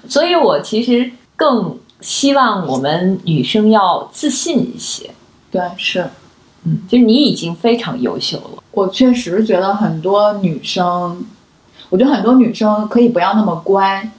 [0.09, 5.09] 所以我其实更希望我们女生要自信一些。
[5.51, 6.07] 对，是
[6.63, 8.63] 嗯，就是你已经非常优秀了。
[8.71, 11.25] 我确实觉得很多女生，
[11.89, 14.09] 我觉得很多女生可以不要那么乖。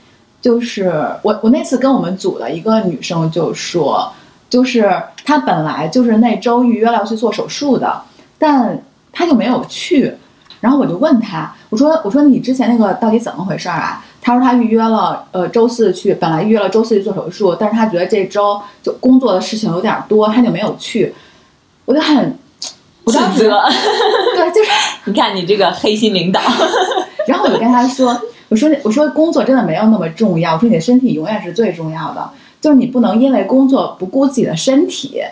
[0.40, 0.88] 就是
[1.22, 4.12] 我，我那次跟我们组的一个女生就说，
[4.48, 8.02] 就是她本来就是那周预约了要去做手术的，
[8.38, 8.80] 但
[9.12, 10.14] 她就没有去。
[10.60, 14.04] 然后我就问她，我说我说你之前那个到底怎么回事儿啊？
[14.20, 21.14] 她说他预约了，呃，周四去，本来预约了周四去做手术，但是他觉得这周就工作的事情有点多，他就没有去。
[21.84, 22.38] 我就很，
[23.04, 23.48] 我当时
[24.36, 24.70] 对，就是。
[25.06, 26.40] 你看你这个黑心领导。
[27.26, 35.22] 然后我就跟他说：“我说我说工作真的没有那么重要，我说你的身体永远是最重要的，就是你不能因为工作不顾自己的身体。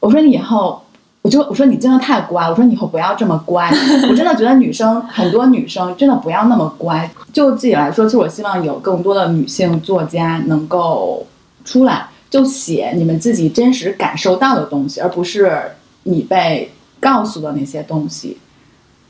[0.00, 0.82] 我说你以后，
[1.28, 3.70] 我就我说你真的太乖，我说你以后不要这么乖。
[4.08, 7.10] 我真的觉得女生很多女生真的不要那么乖。
[7.34, 11.26] 就自己来说，其实我希望有更多的女性作家能够
[11.66, 15.60] 出来，就写你们自己真实感受到的东西，而不是
[16.04, 18.38] 你被告诉的那些东西。”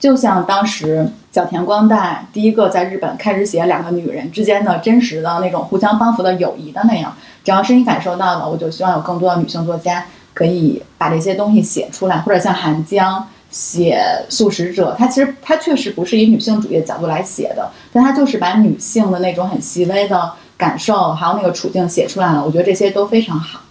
[0.01, 7.15] 就像当时小田光代第一个在日本开始写两个女人之间的真实的那种互相帮扶的友谊的那样，
[7.45, 10.05] 只要是你感受到了，我就希望有更多的女性作家
[10.39, 14.01] 可以把这些东西写出来，或者像韩江写
[14.33, 23.63] 《素食者》，他其实他确实不是以女性主义的角度来写的，但他就是把女性的那种很细微的感受还有那个处境写出来了，我觉得这些都非常好。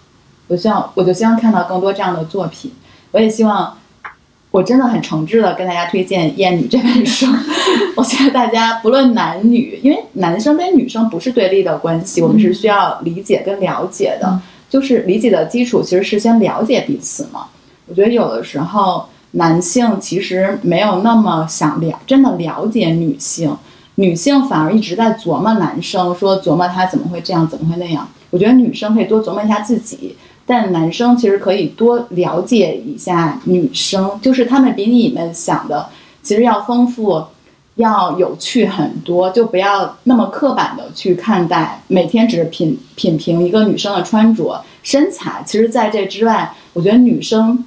[0.48, 2.70] 我希望我就希望看到更多这样的作品，
[3.12, 3.74] 我也希望。
[4.50, 7.26] 我真的很诚挚的跟大家推荐《厌女》这本书。
[7.94, 14.40] 我觉得大家不论男女，因为男生跟女生不是对立的关系，我们是需要理解跟了解的。
[14.68, 17.46] 就是理解的基础其实是先了解彼此嘛。
[17.86, 23.56] 我觉得有的时候男性其实没有那么想了真的了解女性，
[23.96, 28.08] 女性反而一直在琢磨男生，说琢磨他怎么会这样，怎么会那样。
[28.30, 30.16] 我觉得女生可以多琢磨一下自己。
[30.50, 35.86] 但男生其实可以多了解一下女生，就是他们比你们想的
[36.22, 37.22] 其实要丰富，
[37.78, 45.42] 要有趣很多，就不要那么刻板的去看待，每天只是品品评一个女生的穿着、身材。
[45.46, 47.64] 其实，在这之外，我觉得女生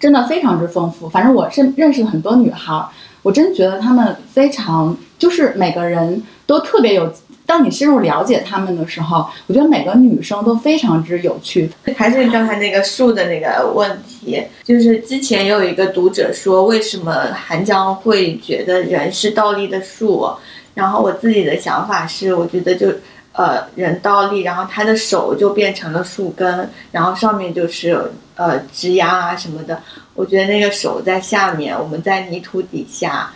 [0.00, 1.08] 真的非常之丰富。
[1.08, 2.86] 反正我认认识很多女孩，
[3.22, 7.12] 我真觉得她们非常，就是每个人都特别有。
[7.54, 11.70] 当你深入了解他们的时候，我觉得每个女生都非常之有趣。
[11.96, 20.28] 还是刚才那个树的那个问题，就是之前有一个读者说，为什么韩江会觉得人是倒立的树？
[20.74, 22.92] 然后我自己的想法是，我觉得就
[23.30, 27.96] 呃人倒立，然后他的手就变成了树根，然后上面就是
[28.34, 29.80] 呃枝丫啊什么的。
[30.16, 33.30] 我觉得那个手在下面，我们在泥土底下。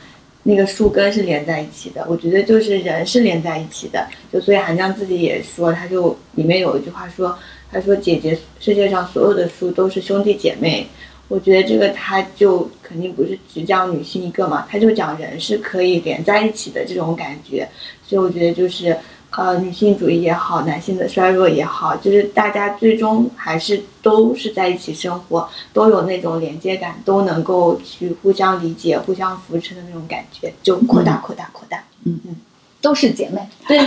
[0.48, 7.38] 那个树根是连在一起的，我觉得就是人是连在一起的，就所以韩江自己也说，他就里面有一句话说，
[7.70, 10.86] 他说姐姐，世界上所有的树都是兄弟姐妹，
[11.28, 17.68] 我觉得这个他就肯定不是只讲女性一个嘛，他就讲人是可以连在一起的这种感觉，
[18.06, 18.96] 所以我觉得就是。
[19.30, 31.78] 呃，女性主义也好，男性的衰弱也好，就是大家最终还是都是在一起生活，都有那种连接感，都能够去互相理解、互相扶持的那种感觉，就扩大、扩大、扩大。
[32.04, 32.36] 嗯嗯，
[32.80, 33.46] 都是姐妹。
[33.66, 33.78] 对，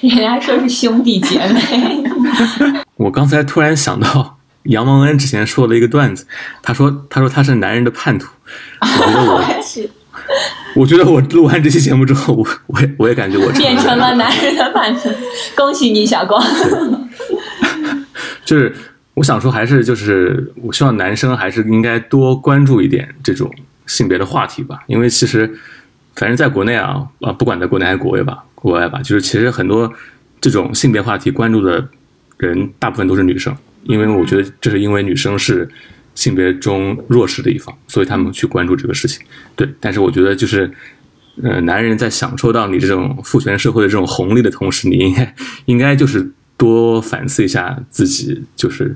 [0.00, 2.02] 人家说是兄弟姐妹。
[2.96, 6.26] 我刚才突然想到杨蒙恩之前说的一个段子，
[6.62, 8.28] 他说：“他说他是男人的叛徒。”
[8.80, 9.90] 我觉得我 也是。
[10.74, 15.10] 我觉得我录完这期节目之后，我我也我也感觉我变成了男人的叛徒。
[15.54, 16.42] 恭喜你，小光。
[18.44, 18.74] 就是
[19.14, 23.50] 我想说，还是就是我希望男生还是应该多关注一点这种
[23.86, 25.50] 性别的话题吧，因为其实
[26.16, 29.92] 反正在国内啊啊，不管在国内还是国外吧，国外吧，就是其实很多
[30.40, 31.86] 这种性别话题关注的
[32.38, 33.54] 人，大部分都是女生，
[33.84, 35.68] 因为我觉得这是因为女生是。
[36.14, 39.24] 性别中弱势的一方，所以他们去关注这个事情。
[39.56, 40.70] 对，但是我觉得就是，
[41.42, 45.34] 呃，男人在享受到你这种父权社会的这种红利的同时，你应该
[45.64, 48.94] 应该就是多反思一下自己，就是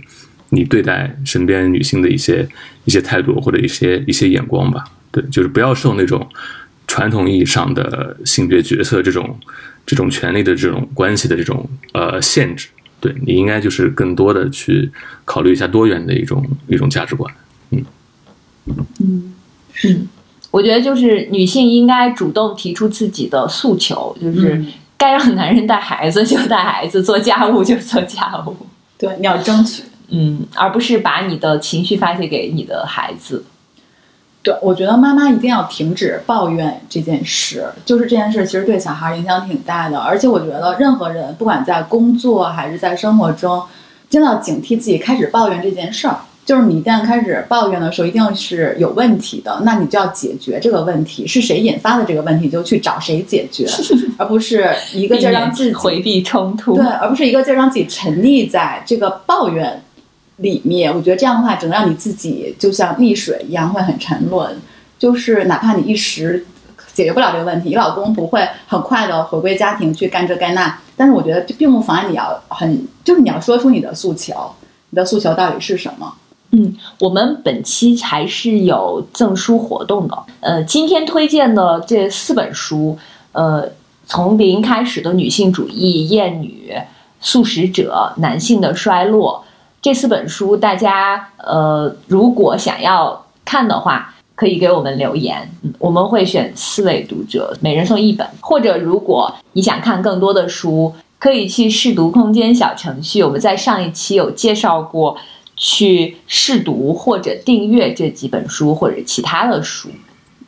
[0.51, 2.47] 你对待身边女性的一些
[2.85, 4.85] 一些态度或者一些一些眼光吧。
[5.11, 6.29] 对，就是不要受那种
[6.87, 9.39] 传统意义上的性别角色这种
[9.87, 12.69] 这种权利的这种关系的这种呃限制。
[13.01, 14.91] 对你应该就是更多的去
[15.25, 17.33] 考虑一下多元的一种一种价值观，
[17.71, 17.85] 嗯。
[18.99, 19.35] 嗯
[19.85, 20.09] 嗯，
[20.51, 24.65] 我觉得就是女性应该主动提出自己的诉求，就是
[24.97, 28.57] 该让男人带孩子就带孩子，做家务就做家务，
[28.99, 33.45] 对，你要争取，嗯，而不是把你的情绪发泄给你的孩子。
[34.47, 37.65] 对，我觉得妈妈一定要停止抱怨这件事。
[37.85, 43.61] 就是这件事其实对小孩影响挺大的，而且我觉得任何人不管在工作还是在生活中，
[44.09, 46.17] 真的要警惕自己开始抱怨这件事儿。
[46.45, 53.67] 就是你一旦开始抱怨的时候，一定是有问题的，那你就要解决这个问题，是谁引发的这个问题，就去找谁解决，
[54.17, 56.77] 而不是一个劲儿让自己回避冲突。
[56.77, 59.83] 对，而不是一个劲儿让自己沉溺在这个抱怨。
[60.37, 64.61] 里面，我觉得这样的话，只能让你自己就像溺水一样，会很沉沦。
[64.99, 66.47] 就是哪怕你一时
[66.95, 74.35] 解决不了这个问题，你老公不会很快的回归家庭去干这干那，但是我觉得这并不妨碍你要很，就是你要说出你的诉求，
[74.91, 76.15] 你的诉求到底是什么？
[76.53, 80.17] 嗯，我们本期还是有赠书活动的。
[80.41, 82.97] 呃，今天推荐的这四本书，
[83.33, 83.69] 呃，
[84.07, 86.73] 从零开始的女性主义、厌女、
[87.21, 89.45] 素食者、男性的衰落。
[89.87, 98.27] 这四本书，大家呃，如果想要看的话，可以给我们留言，我们会选四位读者，每人送一本。
[98.41, 103.23] 或者，如果你想看更多的书，可以去试读空间小程序。
[103.23, 105.17] 我们在上一期有介绍过，
[105.55, 109.89] 去试读或者订阅这几本书或者其他的书。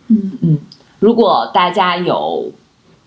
[0.08, 0.58] 嗯嗯，
[0.98, 2.50] 如果大家有。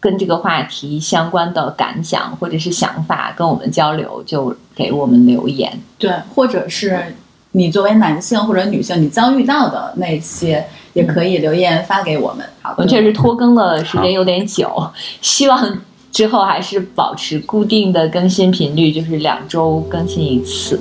[0.01, 5.79] 跟这个话题相关的感想或者是想法，跟我们交流，就给我们留言。
[5.97, 7.15] 对，或者是
[7.51, 12.45] 你作为男性或者女性，你遭遇到的那些，也可以留言发给我们。
[12.61, 14.91] 好，我们确实拖更的时间有点久，
[15.21, 15.79] 希望
[16.11, 20.79] 之后还是保持固定的更新频率，就是两周更新一次。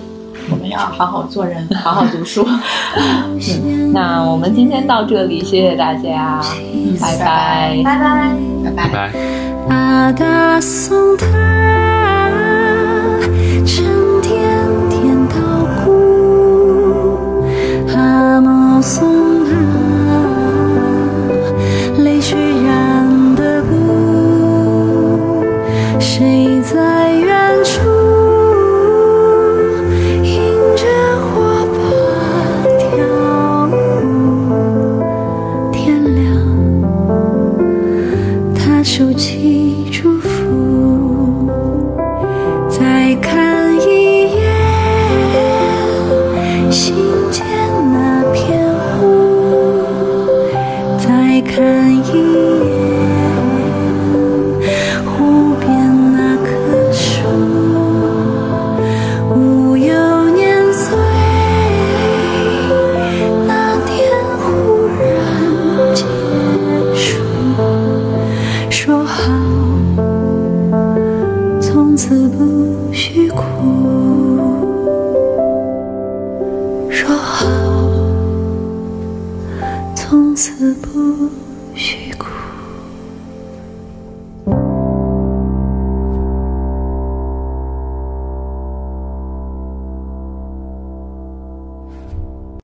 [0.50, 2.46] 我们要好好做人，好好读书。
[3.92, 6.40] 那我们今天到这里，谢谢大家，
[7.00, 7.80] 拜拜。
[7.84, 8.36] 拜拜。
[8.64, 9.12] 拜拜拜。
[9.12, 9.12] 拜。
[9.70, 12.30] Ada sông thả
[13.64, 14.00] chân